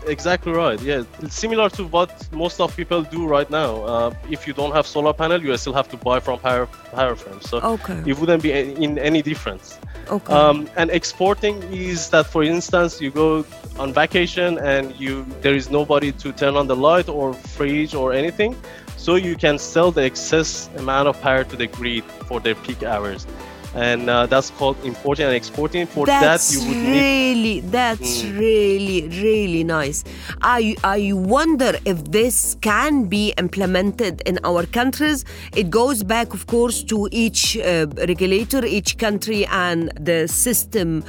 [0.07, 0.81] Exactly right.
[0.81, 3.83] Yeah, it's similar to what most of people do right now.
[3.83, 7.15] Uh, if you don't have solar panel, you still have to buy from power power
[7.15, 7.49] firms.
[7.49, 8.01] So Okay.
[8.05, 9.79] it wouldn't be in any difference.
[10.09, 10.33] Okay.
[10.33, 13.45] Um, and exporting is that, for instance, you go
[13.77, 18.11] on vacation and you there is nobody to turn on the light or fridge or
[18.11, 18.55] anything,
[18.97, 22.83] so you can sell the excess amount of power to the grid for their peak
[22.83, 23.25] hours,
[23.75, 25.85] and uh, that's called importing and exporting.
[25.87, 28.39] For that's that, you would need really that's Mm.
[28.39, 30.03] really really nice
[30.41, 35.23] i i wonder if this can be implemented in our countries
[35.55, 41.03] it goes back of course to each uh, regulator each country and the system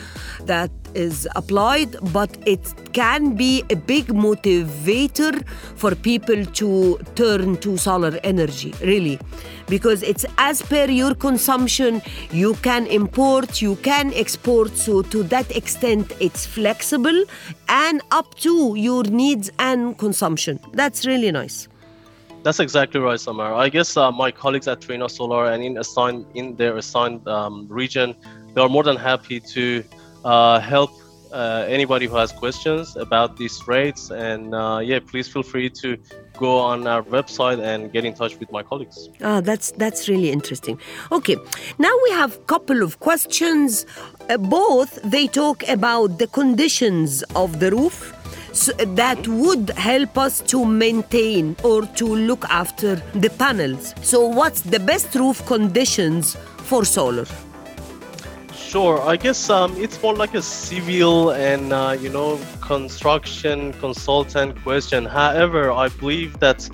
[0.44, 7.76] that is applied but it can be a big motivator for people to turn to
[7.76, 9.18] solar energy really.
[9.68, 15.54] Because it's as per your consumption you can import you can export so to that
[15.56, 17.24] extent it's flexible
[17.68, 20.60] and up to your needs and consumption.
[20.72, 21.68] That's really nice.
[22.42, 23.54] That's exactly right, Samar.
[23.54, 27.66] I guess uh, my colleagues at Trina Solar and in assigned in their assigned um,
[27.68, 28.16] region,
[28.54, 29.84] they are more than happy to
[30.24, 30.90] uh, help
[31.32, 34.10] uh, anybody who has questions about these rates.
[34.10, 35.96] And uh, yeah, please feel free to
[36.36, 39.08] go on our website and get in touch with my colleagues.
[39.22, 40.78] Ah, that's that's really interesting.
[41.10, 41.36] Okay,
[41.78, 43.86] now we have a couple of questions.
[44.28, 48.14] Uh, both they talk about the conditions of the roof
[48.52, 53.94] so that would help us to maintain or to look after the panels.
[54.02, 57.26] So, what's the best roof conditions for solar?
[58.72, 64.62] Sure, I guess um, it's more like a civil and uh, you know construction consultant
[64.62, 65.04] question.
[65.04, 66.70] However, I believe that,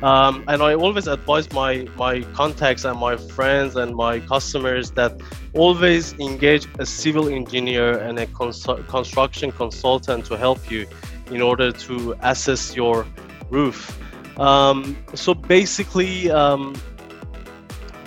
[0.00, 5.20] um, and I always advise my my contacts and my friends and my customers that
[5.52, 10.86] always engage a civil engineer and a cons- construction consultant to help you
[11.32, 13.04] in order to assess your
[13.50, 13.98] roof.
[14.38, 16.30] Um, so basically.
[16.30, 16.76] Um,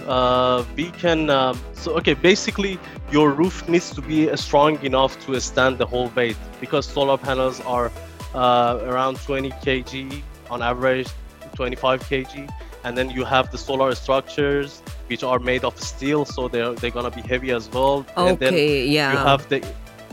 [0.07, 2.79] uh, we can um, so okay basically
[3.11, 7.17] your roof needs to be uh, strong enough to stand the whole weight because solar
[7.17, 7.91] panels are
[8.33, 11.07] uh, around 20 kg on average
[11.55, 12.49] 25 kg
[12.83, 16.91] and then you have the solar structures which are made of steel so they're they're
[16.91, 19.11] gonna be heavy as well and then Okay, yeah.
[19.11, 19.59] you have the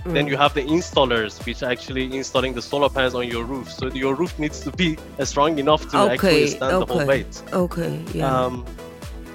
[0.07, 0.31] then Mm.
[0.31, 4.15] you have the installers which actually installing the solar panels on your roof so your
[4.15, 7.43] roof needs to be uh, strong enough to actually okay, stand the whole okay, weight
[7.53, 8.35] okay, yeah.
[8.45, 8.65] um,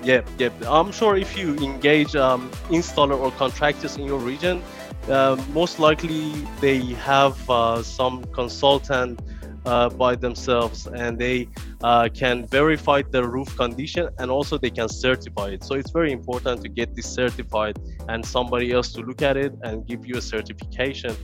[0.05, 0.49] yeah, yeah.
[0.67, 4.61] I'm sure if you engage um, installer or contractors in your region,
[5.09, 9.19] uh, most likely they have uh, some consultant
[9.65, 11.47] uh, by themselves and they
[11.83, 15.63] uh, can verify the roof condition and also they can certify it.
[15.63, 19.53] So it's very important to get this certified and somebody else to look at it
[19.63, 21.15] and give you a certification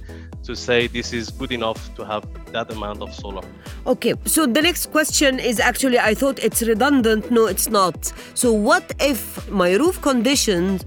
[0.43, 3.43] to say this is good enough to have that amount of solar.
[3.85, 7.31] Okay, so the next question is actually, I thought it's redundant.
[7.31, 8.11] No, it's not.
[8.33, 10.85] So, what if my roof conditions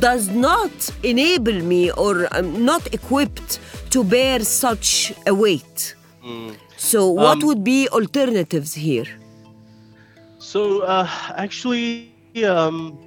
[0.00, 5.94] does not enable me or I'm not equipped to bear such a weight?
[6.24, 6.56] Mm.
[6.76, 9.06] So, what Um, would be alternatives here?
[10.38, 12.12] So uh, actually,
[12.44, 12.98] um,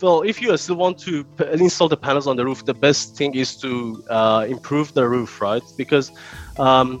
[0.00, 3.34] well, if you still want to install the panels on the roof, the best thing
[3.34, 5.62] is to uh, improve the roof, right?
[5.76, 6.12] Because
[6.58, 7.00] um,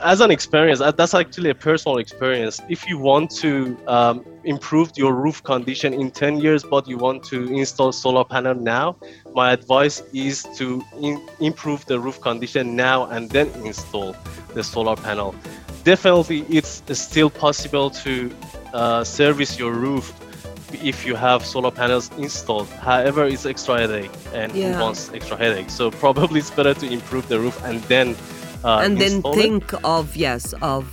[0.00, 2.60] as an experience, that's actually a personal experience.
[2.68, 7.22] If you want to um, improve your roof condition in 10 years, but you want
[7.24, 8.96] to install solar panel now,
[9.34, 14.14] my advice is to in- improve the roof condition now and then install
[14.54, 15.34] the solar panel.
[15.84, 18.30] Definitely, it's still possible to
[18.72, 20.12] uh, service your roof
[20.82, 22.68] if you have solar panels installed.
[22.68, 24.78] However, it's extra headache and Yeah.
[24.78, 25.70] it wants extra headache.
[25.70, 28.16] So probably it's better to improve the roof and then
[28.64, 29.34] uh, and then it.
[29.34, 30.84] think of, yes, of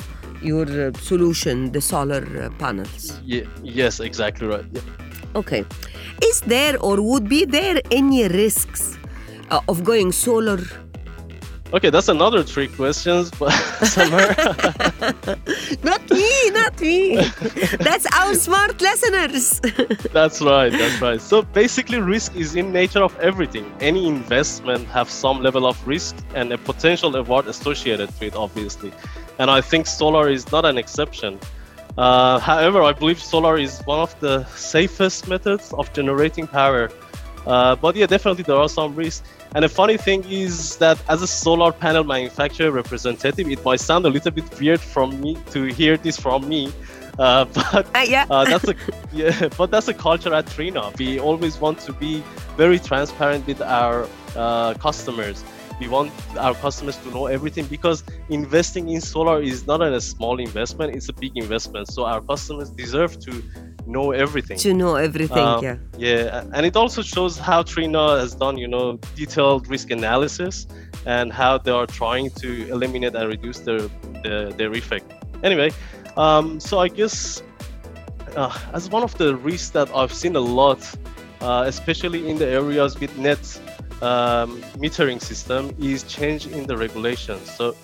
[0.41, 3.19] your uh, solution, the solar uh, panels.
[3.25, 4.65] Ye- yes, exactly right.
[4.71, 4.81] Yeah.
[5.35, 5.65] Okay.
[6.23, 8.97] Is there or would be there any risks
[9.49, 10.59] uh, of going solar?
[11.71, 13.51] Okay, that's another three questions, but
[13.85, 14.35] Samar,
[15.83, 17.15] Not me, not me.
[17.79, 19.59] That's our smart listeners.
[20.11, 21.21] that's right, that's right.
[21.21, 23.71] So basically, risk is in nature of everything.
[23.81, 28.91] Any investment have some level of risk and a potential reward associated with, it, obviously.
[29.37, 31.39] And I think solar is not an exception.
[31.97, 36.89] Uh, however, I believe solar is one of the safest methods of generating power.
[37.45, 39.27] Uh, but yeah, definitely there are some risks.
[39.55, 44.05] And the funny thing is that as a solar panel manufacturer representative, it might sound
[44.05, 46.71] a little bit weird from me to hear this from me.
[47.17, 48.25] Uh, but uh, yeah.
[48.29, 48.75] uh, that's a
[49.11, 50.91] yeah, but that's a culture at Trina.
[50.97, 52.23] We always want to be
[52.55, 55.43] very transparent with our uh, customers.
[55.79, 60.39] We want our customers to know everything because investing in solar is not a small
[60.39, 61.87] investment; it's a big investment.
[61.91, 63.31] So our customers deserve to
[63.87, 64.57] know everything.
[64.59, 65.77] To know everything, Um, yeah.
[65.97, 70.67] Yeah, and it also shows how Trina has done, you know, detailed risk analysis
[71.05, 73.81] and how they are trying to eliminate and reduce their
[74.23, 75.05] their, their effect.
[75.43, 75.71] Anyway,
[76.17, 77.41] um, so I guess
[78.35, 80.81] uh, as one of the risks that I've seen a lot,
[81.41, 83.39] uh, especially in the areas with net
[84.01, 87.49] um, metering system, is change in the regulations.
[87.51, 87.75] So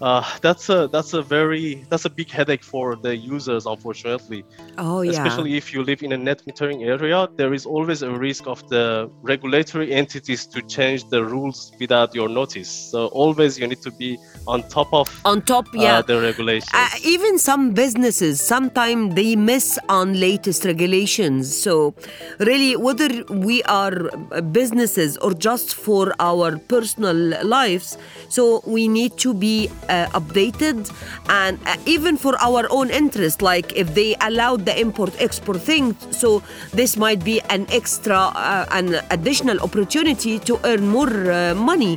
[0.00, 4.44] uh, that's a that's a very that's a big headache for the users, unfortunately.
[4.78, 5.10] Oh, yeah.
[5.10, 8.66] Especially if you live in a net metering area, there is always a risk of
[8.68, 12.70] the regulatory entities to change the rules without your notice.
[12.70, 16.02] So always you need to be on top of on top, uh, yeah.
[16.02, 16.70] the regulations.
[16.72, 21.94] Uh, even some businesses sometimes they miss on latest regulations so
[22.38, 23.08] really whether
[23.46, 27.98] we are uh, businesses or just for our personal lives
[28.28, 30.90] so we need to be uh, updated
[31.28, 35.96] and uh, even for our own interest like if they allowed the import export thing
[36.10, 41.96] so this might be an extra uh, an additional opportunity to earn more uh, money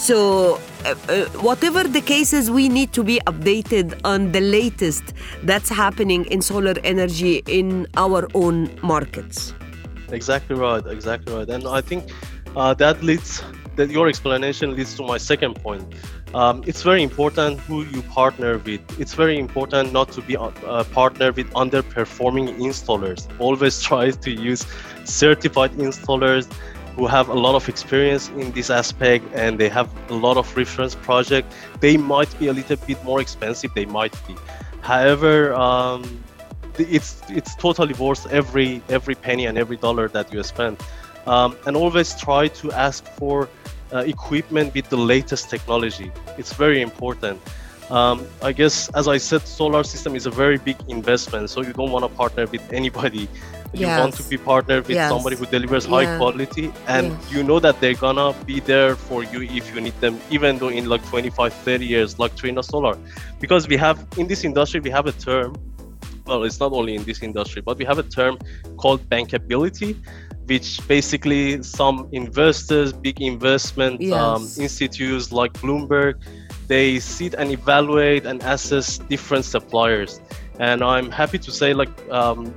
[0.00, 5.12] so, uh, uh, whatever the cases, we need to be updated on the latest
[5.42, 9.52] that's happening in solar energy in our own markets.
[10.10, 10.82] Exactly right.
[10.86, 11.46] Exactly right.
[11.50, 12.10] And I think
[12.56, 13.42] uh, that leads
[13.76, 15.84] that your explanation leads to my second point.
[16.34, 18.80] Um, it's very important who you partner with.
[19.00, 23.26] It's very important not to be a uh, partner with underperforming installers.
[23.38, 24.64] Always try to use
[25.04, 26.52] certified installers
[26.96, 30.56] who have a lot of experience in this aspect and they have a lot of
[30.56, 31.52] reference project.
[31.80, 33.72] They might be a little bit more expensive.
[33.74, 34.36] They might be.
[34.82, 36.22] However, um,
[36.78, 40.76] it's it's totally worth every every penny and every dollar that you spend
[41.26, 43.48] um, and always try to ask for
[43.92, 47.40] uh, equipment with the latest technology it's very important
[47.90, 51.72] um, i guess as i said solar system is a very big investment so you
[51.72, 53.28] don't want to partner with anybody
[53.72, 55.08] you want to be partnered with Yes.
[55.08, 56.16] somebody who delivers high Yeah.
[56.18, 57.32] quality and Yes.
[57.32, 60.68] you know that they're gonna be there for you if you need them even though
[60.78, 62.96] in like 25 30 years like trina solar
[63.40, 65.54] because we have in this industry we have a term
[66.26, 68.38] well, it's not only in this industry, but we have a term
[68.76, 69.96] called bankability,
[70.50, 76.14] which basically some investors, big investment um, institutes like Bloomberg,
[76.66, 80.20] they sit and evaluate and assess different suppliers.
[80.58, 82.52] And I'm happy to say, like, um,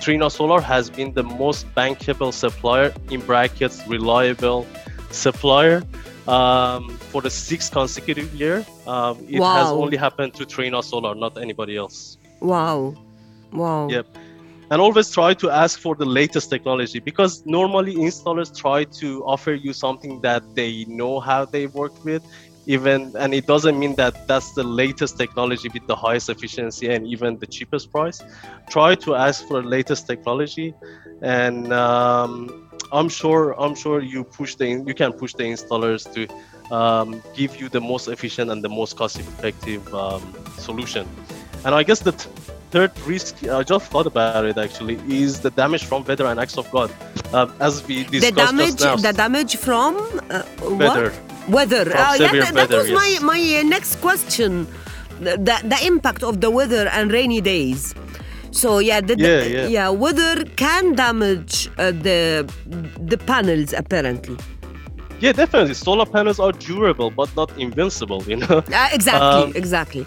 [0.00, 4.66] Trina Solar has been the most bankable supplier in brackets, reliable
[5.10, 5.82] supplier
[6.26, 8.64] um, for the sixth consecutive year.
[8.86, 12.16] Um, it has only happened to Trina Solar, not anybody else.
[12.40, 12.94] Wow.
[13.52, 13.88] Wow.
[13.90, 14.06] Yep.
[14.70, 19.54] And always try to ask for the latest technology because normally installers try to offer
[19.54, 22.22] you something that they know how they work with
[22.66, 27.06] even and it doesn't mean that that's the latest technology with the highest efficiency and
[27.06, 28.20] even the cheapest price.
[28.68, 30.74] Try to ask for the latest technology
[31.22, 36.26] and um, i'm sure i'm sure you push the you can push the installers to
[36.74, 41.08] um, give you the most efficient and the most cost effective um, solution.
[41.64, 42.28] And i guess the t-
[42.70, 46.56] third risk i just thought about it actually is the damage from weather and acts
[46.58, 46.90] of god
[47.32, 49.96] uh, as we discussed The damage, now the damage from
[50.30, 50.42] uh,
[50.82, 51.10] Weather.
[51.10, 51.48] What?
[51.48, 51.84] Weather.
[51.90, 53.22] From Ah, yeah, that, that was my yes.
[53.32, 54.66] my uh, next question.
[55.20, 57.94] The, the the impact of the weather and rainy days.
[58.50, 59.88] So yeah, the, the- Yeah, yeah.
[59.90, 62.20] weather can damage uh, the
[63.12, 64.36] the panels apparently.
[65.20, 65.74] Yeah, definitely.
[65.74, 68.22] Solar panels are durable, but not invincible.
[68.24, 68.62] You know.
[68.72, 70.06] Uh, exactly, Um, exactly.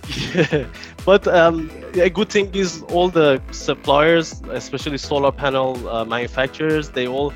[1.06, 7.08] but um, a good thing is all the suppliers, especially solar panel uh, manufacturers, they
[7.08, 7.34] all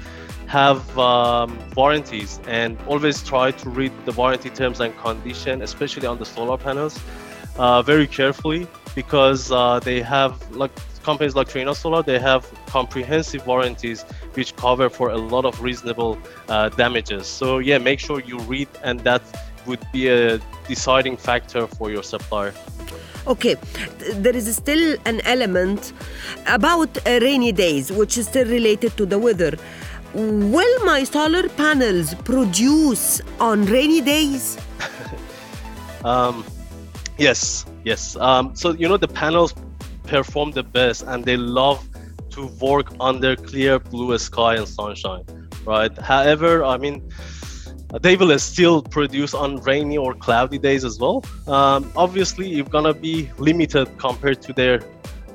[0.48, 6.20] have um, warranties and always try to read the warranty terms and condition, especially on
[6.20, 7.00] the solar panels,
[7.58, 10.72] uh, very carefully because uh, they have like
[11.04, 14.06] companies like Trina Solar, they have comprehensive warranties
[14.36, 16.18] which cover for a lot of reasonable
[16.50, 17.28] uh, damages.
[17.28, 19.22] So yeah, make sure you read, and that
[19.66, 22.54] would be a deciding factor for your supplier.
[23.26, 23.56] Okay,
[24.16, 25.94] there is still an element
[26.48, 29.58] about uh, rainy days, which is still related to the weather.
[30.14, 34.58] Will my solar panels produce on rainy days?
[36.04, 36.44] Um,
[37.18, 38.16] yes, yes.
[38.18, 39.54] Um, so you know the panels
[40.04, 41.88] perform the best and they love
[42.34, 45.24] to work under clear blue sky and sunshine,
[45.66, 45.96] right?
[45.98, 47.10] However, I mean,
[48.02, 51.24] they will still produce on rainy or cloudy days as well.
[51.48, 54.82] Um, obviously, you're gonna be limited compared to their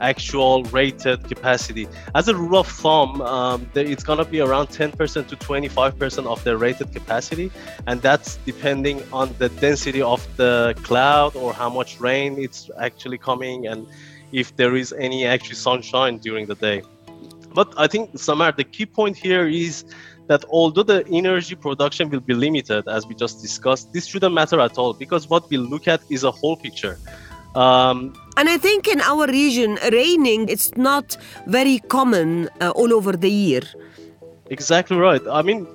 [0.00, 1.88] actual rated capacity.
[2.14, 6.56] As a rule of thumb, um, it's to be around 10% to 25% of their
[6.56, 7.50] rated capacity,
[7.86, 13.18] and that's depending on the density of the cloud or how much rain it's actually
[13.18, 13.86] coming, and
[14.32, 16.82] if there is any actual sunshine during the day.
[17.54, 19.84] But I think, Samar, the key point here is
[20.28, 24.60] that although the energy production will be limited, as we just discussed, this shouldn't matter
[24.60, 26.98] at all because what we look at is a whole picture.
[27.54, 31.16] Um, and I think in our region, raining it's not
[31.46, 33.62] very common uh, all over the year.
[34.50, 35.22] Exactly right.
[35.30, 35.66] I mean,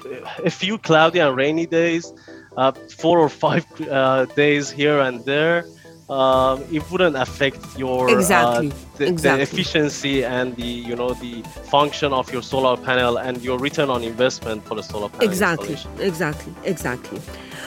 [0.45, 2.13] a few cloudy and rainy days,
[2.57, 5.65] uh, four or five uh, days here and there,
[6.09, 8.71] um, it wouldn't affect your uh, exactly.
[8.97, 9.45] The, exactly.
[9.45, 13.89] the efficiency and the you know the function of your solar panel and your return
[13.89, 15.27] on investment for the solar panel.
[15.27, 15.77] Exactly.
[15.99, 16.53] Exactly.
[16.65, 17.21] Exactly.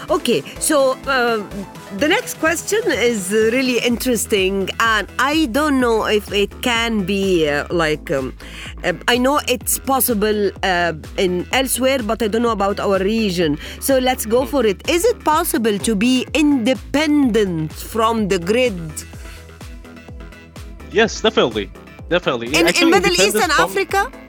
[0.09, 1.43] Okay, so uh,
[1.99, 7.67] the next question is really interesting, and I don't know if it can be uh,
[7.71, 8.33] like um,
[8.85, 13.59] uh, I know it's possible uh, in elsewhere, but I don't know about our region.
[13.81, 14.89] So let's go for it.
[14.89, 18.79] Is it possible to be independent from the grid?
[20.93, 21.69] Yes, definitely,
[22.09, 22.55] definitely.
[22.55, 23.65] In, in Middle East and from...
[23.65, 24.26] Africa.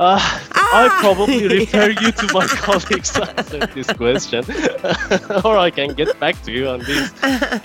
[0.00, 0.50] Uh, ah.
[0.72, 4.44] I probably refer you to my colleagues to answer this question,
[5.44, 7.12] or I can get back to you on this.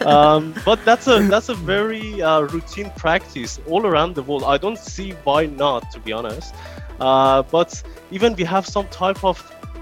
[0.05, 4.43] Um, but that's a that's a very uh, routine practice all around the world.
[4.43, 6.53] I don't see why not, to be honest.
[6.99, 7.81] Uh, but
[8.11, 9.39] even we have some type of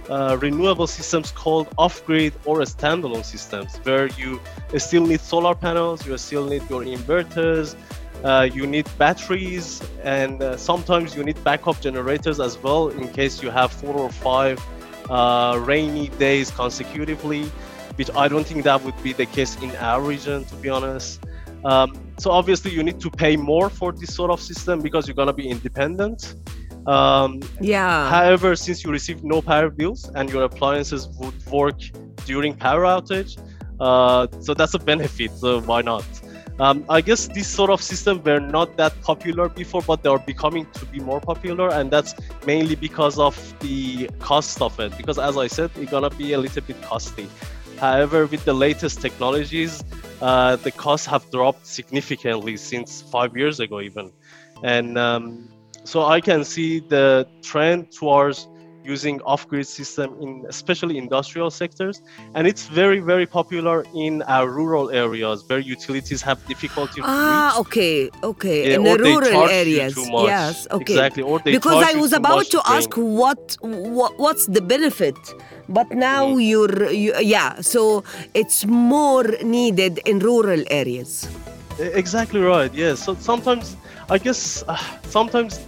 [0.09, 4.39] uh, renewable systems called off-grid or standalone systems, where you
[4.77, 7.75] still need solar panels, you still need your inverters,
[8.23, 13.43] uh, you need batteries and uh, sometimes you need backup generators as well in case
[13.43, 14.63] you have four or five
[15.09, 17.43] uh, rainy days consecutively
[17.95, 21.19] which i don't think that would be the case in our region to be honest.
[21.65, 25.15] Um, so obviously you need to pay more for this sort of system because you're
[25.15, 26.35] going to be independent.
[26.85, 28.09] Um, yeah.
[28.09, 31.79] however since you receive no power bills and your appliances would work
[32.25, 33.39] during power outage
[33.79, 36.03] uh, so that's a benefit so why not
[36.59, 40.19] um, I guess these sort of systems were not that popular before, but they are
[40.19, 42.13] becoming to be more popular, and that's
[42.45, 44.95] mainly because of the cost of it.
[44.97, 47.27] Because as I said, it's gonna be a little bit costly.
[47.79, 49.83] However, with the latest technologies,
[50.21, 54.11] uh, the costs have dropped significantly since five years ago, even,
[54.63, 55.49] and um,
[55.83, 58.47] so I can see the trend towards
[58.83, 62.01] using off-grid system in especially industrial sectors.
[62.35, 68.09] And it's very very popular in our rural areas where utilities have difficulty ah okay
[68.23, 68.69] okay.
[68.69, 69.95] Yeah, in the rural areas.
[70.31, 70.93] yes okay.
[70.93, 75.17] Exactly or because i was about to ask what, what what's the benefit?
[75.69, 76.47] But now mm.
[76.49, 78.03] you're you, yeah so
[78.33, 81.27] it's more needed in rural areas.
[81.79, 83.03] Exactly right yes.
[83.05, 83.75] So sometimes
[84.13, 85.59] I guess uh, sometimes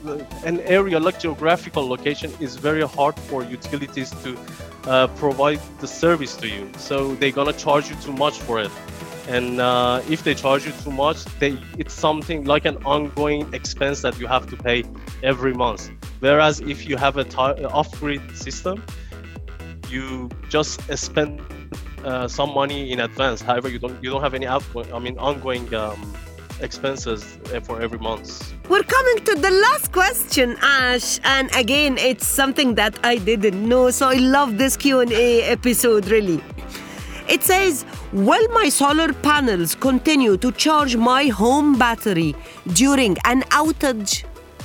[0.44, 4.38] an area like geographical location is very hard for utilities to
[4.86, 6.70] uh, provide the service to you.
[6.78, 8.70] So they're gonna charge you too much for it.
[9.28, 14.04] And uh, if they charge you too much, they, it's something like an ongoing expense
[14.04, 14.84] that you have to pay
[15.24, 15.90] every month.
[16.20, 18.84] Whereas if you have a t- off-grid system,
[19.90, 21.42] you just spend
[22.04, 23.42] uh, some money in advance.
[23.42, 24.94] However, you don't you don't have any outgoing.
[24.94, 26.00] I mean, ongoing um,
[26.62, 28.54] expenses for every month.
[28.70, 33.92] We're coming to the last question, Ash, and again, it's something that I didn't know,
[33.92, 36.42] so I love this Q&A episode really.
[37.28, 42.36] It says, Will my solar panels continue to charge my home battery
[42.74, 44.24] during an outage?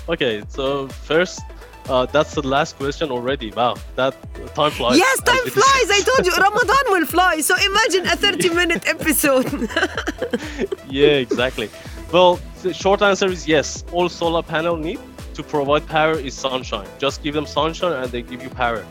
[0.09, 1.41] Okay, so first,
[1.88, 3.50] uh, that's the last question already.
[3.52, 4.14] Wow, that
[4.54, 4.98] time flies.
[4.98, 5.90] Yes, time flies.
[5.90, 7.40] I told you, Ramadan will fly.
[7.40, 9.50] So imagine a 30 minute episode.
[10.88, 11.68] yeah, exactly.
[12.12, 13.84] Well, the short answer is yes.
[13.92, 15.00] All solar panel need
[15.34, 16.88] to provide power is sunshine.
[16.98, 18.84] Just give them sunshine and they give you power.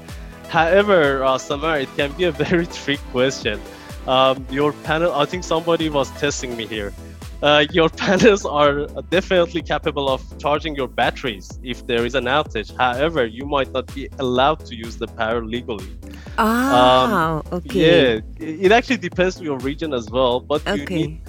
[0.49, 3.59] However, uh, Samar, it can be a very trick question.
[4.07, 6.93] Um, your panel, I think somebody was testing me here
[7.41, 12.75] uh, your panels are definitely capable of charging your batteries if there is an outage.
[12.75, 15.97] However, you might not be allowed to use the power legally.
[16.37, 18.21] Ah, um, okay.
[18.39, 20.79] Yeah, it actually depends on your region as well, but okay.
[20.79, 21.21] you need.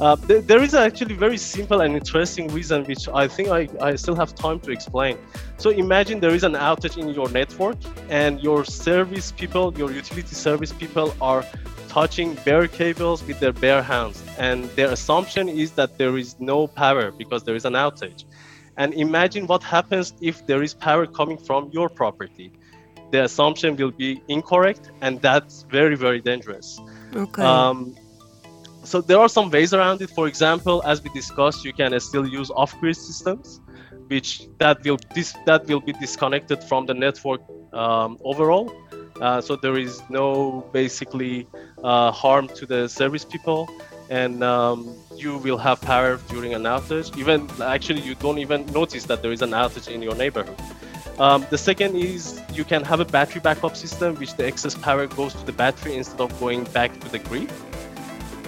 [0.00, 3.94] Uh, th- there is actually very simple and interesting reason which I think I, I
[3.94, 5.16] still have time to explain.
[5.58, 7.76] So imagine there is an outage in your network
[8.08, 11.44] and your service people, your utility service people are
[11.92, 14.22] touching bare cables with their bare hands.
[14.38, 18.24] And their assumption is that there is no power because there is an outage.
[18.78, 22.50] And imagine what happens if there is power coming from your property.
[23.10, 26.80] The assumption will be incorrect, and that's very, very dangerous.
[27.14, 27.42] Okay.
[27.42, 27.94] Um,
[28.84, 30.08] so there are some ways around it.
[30.08, 33.60] For example, as we discussed, you can still use off-grid systems,
[34.06, 37.42] which that will dis- that will be disconnected from the network
[37.74, 38.72] um, overall.
[39.22, 41.46] Uh, so there is no basically
[41.84, 43.70] uh, harm to the service people,
[44.10, 47.16] and um, you will have power during an outage.
[47.16, 50.60] Even actually, you don't even notice that there is an outage in your neighborhood.
[51.20, 55.06] Um, the second is you can have a battery backup system, which the excess power
[55.06, 57.48] goes to the battery instead of going back to the grid.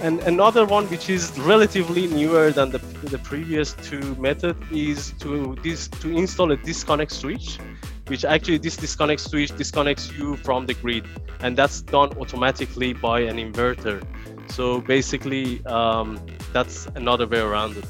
[0.01, 2.79] And another one, which is relatively newer than the,
[3.15, 7.59] the previous two method, is to this to install a disconnect switch,
[8.07, 11.05] which actually this disconnect switch disconnects you from the grid,
[11.39, 14.03] and that's done automatically by an inverter.
[14.51, 16.19] So basically, um,
[16.53, 17.85] that's another way around it.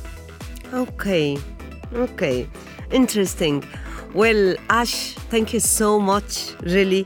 [0.74, 1.38] Okay,
[1.94, 2.48] okay,
[2.92, 3.64] interesting.
[4.14, 7.06] Well, Ash, thank you so much, really.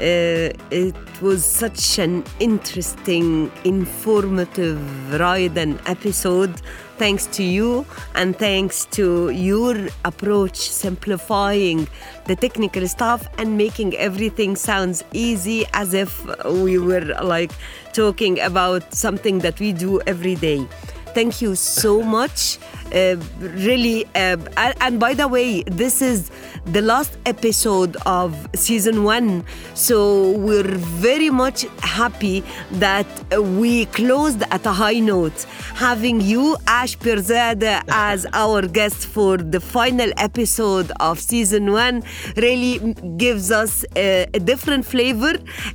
[0.00, 4.80] Uh, it was such an interesting, informative
[5.20, 6.62] ride and episode.
[6.98, 7.86] Thanks to you,
[8.16, 11.86] and thanks to your approach, simplifying
[12.26, 16.10] the technical stuff and making everything sounds easy as if
[16.44, 17.52] we were like
[17.92, 20.66] talking about something that we do every day.
[21.14, 22.58] Thank you so much.
[22.92, 24.36] Uh, really, uh,
[24.80, 26.30] and, by the way, this is
[26.66, 29.44] the last episode of season one.
[29.74, 35.44] So we're very much happy that we closed at a high note.
[35.74, 42.02] Having you, Ash Pirzadeh, as our guest for the final episode of season one
[42.36, 45.32] really gives us a, a different flavor.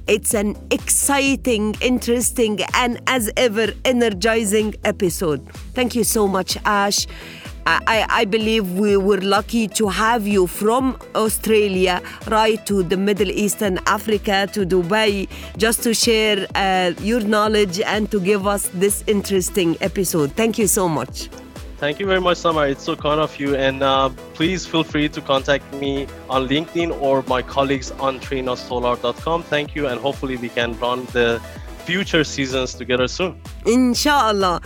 [0.07, 5.47] It's an exciting, interesting, and as ever, energizing episode.
[5.73, 7.02] Thank you so much, Ash.
[7.65, 13.31] I, I believe we were lucky to have you from Australia right to the Middle
[13.31, 18.69] East and Africa to Dubai just to share uh, your knowledge and to give us
[18.73, 20.33] this interesting episode.
[20.33, 21.29] Thank you so much.
[21.77, 22.67] Thank you very much, Samar.
[22.67, 23.55] It's so kind of you.
[23.55, 29.43] And uh, please feel free to contact me on LinkedIn or my colleagues on trinasolar.com.
[29.43, 29.87] Thank you.
[29.87, 31.41] And hopefully, we can run the
[31.85, 33.39] future seasons together soon.
[33.65, 34.61] Inshallah.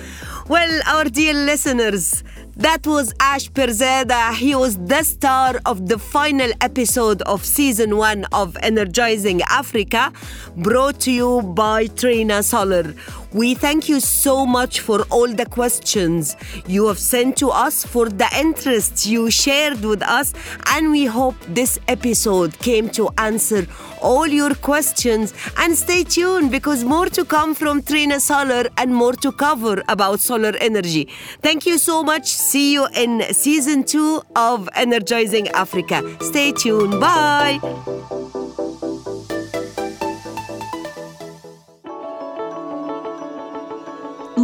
[0.47, 2.23] Well, our dear listeners,
[2.55, 4.33] that was Ash Pirzadeh.
[4.35, 10.11] He was the star of the final episode of season one of Energizing Africa,
[10.57, 12.93] brought to you by Trina Solar.
[13.37, 16.35] We thank you so much for all the questions
[16.65, 20.33] you have sent to us, for the interest you shared with us,
[20.65, 23.67] and we hope this episode came to answer
[24.01, 25.35] all your questions.
[25.57, 30.19] And stay tuned because more to come from Trina Solar and more to cover about
[30.19, 31.07] solar energy.
[31.43, 32.25] Thank you so much.
[32.25, 36.01] See you in season two of Energizing Africa.
[36.21, 36.99] Stay tuned.
[36.99, 37.59] Bye.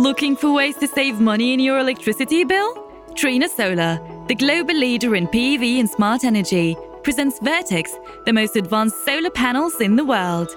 [0.03, 2.91] Looking for ways to save money in your electricity bill?
[3.15, 7.93] Trina Solar, the global leader in PV and smart energy, presents Vertex,
[8.25, 10.49] the most advanced solar panels in the world.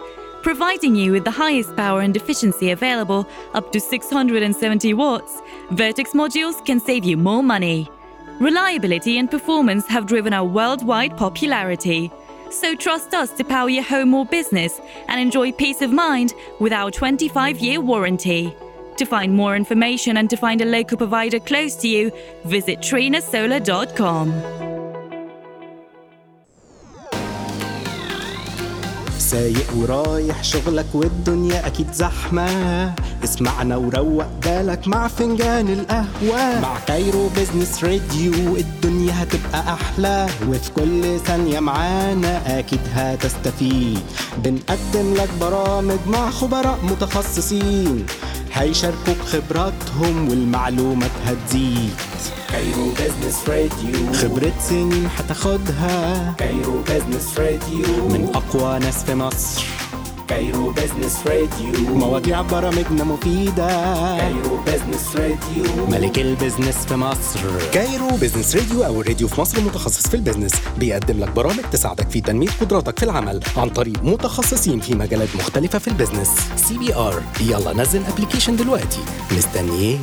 [0.42, 3.24] Providing you with the highest power and efficiency available,
[3.54, 5.40] up to 670 watts,
[5.70, 7.88] Vertex modules can save you more money.
[8.40, 12.10] Reliability and performance have driven our worldwide popularity.
[12.50, 16.72] So trust us to power your home or business and enjoy peace of mind with
[16.72, 18.52] our 25 year warranty.
[18.96, 22.10] To find more information and to find a local provider close to you,
[22.46, 24.26] visit trinasolar.com.
[29.18, 32.94] سايق ورايح شغلك والدنيا أكيد زحمة.
[33.24, 36.60] اسمعنا وروق بالك مع فنجان القهوة.
[36.60, 40.26] مع كايرو بيزنس راديو الدنيا هتبقى أحلى.
[40.48, 44.00] وفي كل ثانية معانا أكيد هتستفيد.
[44.38, 48.06] بنقدم لك برامج مع خبراء متخصصين.
[48.56, 51.94] هيشاركوك خبراتهم والمعلومات هتزيد.
[52.50, 56.34] كايرو بيزنس راديو خبرة سنين هتاخدها.
[56.38, 59.64] كايرو بيزنس راديو من أقوى ناس في مصر.
[60.28, 63.66] كايرو بيزنس راديو مواضيع برامجنا مفيدة.
[64.18, 67.40] كايرو بيزنس راديو ملك البيزنس في مصر.
[67.72, 70.52] كايرو بيزنس راديو أو الراديو في مصر متخصص في البيزنس.
[70.78, 75.78] بيقدم لك برامج تساعدك في تنمية قدراتك في العمل عن طريق متخصصين في مجالات مختلفة
[75.78, 76.30] في البيزنس.
[76.56, 79.00] سي بي ار يلا نزل ابلكيشن دلوقتي.
[79.36, 79.98] مستني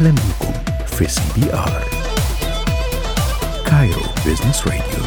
[0.00, 0.52] أهلا بكم
[0.86, 1.82] في في سي بي آر
[3.66, 5.02] كايرو بيزنس راديو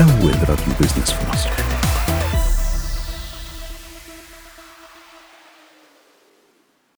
[0.00, 1.50] أول راديو بيزنس في مصر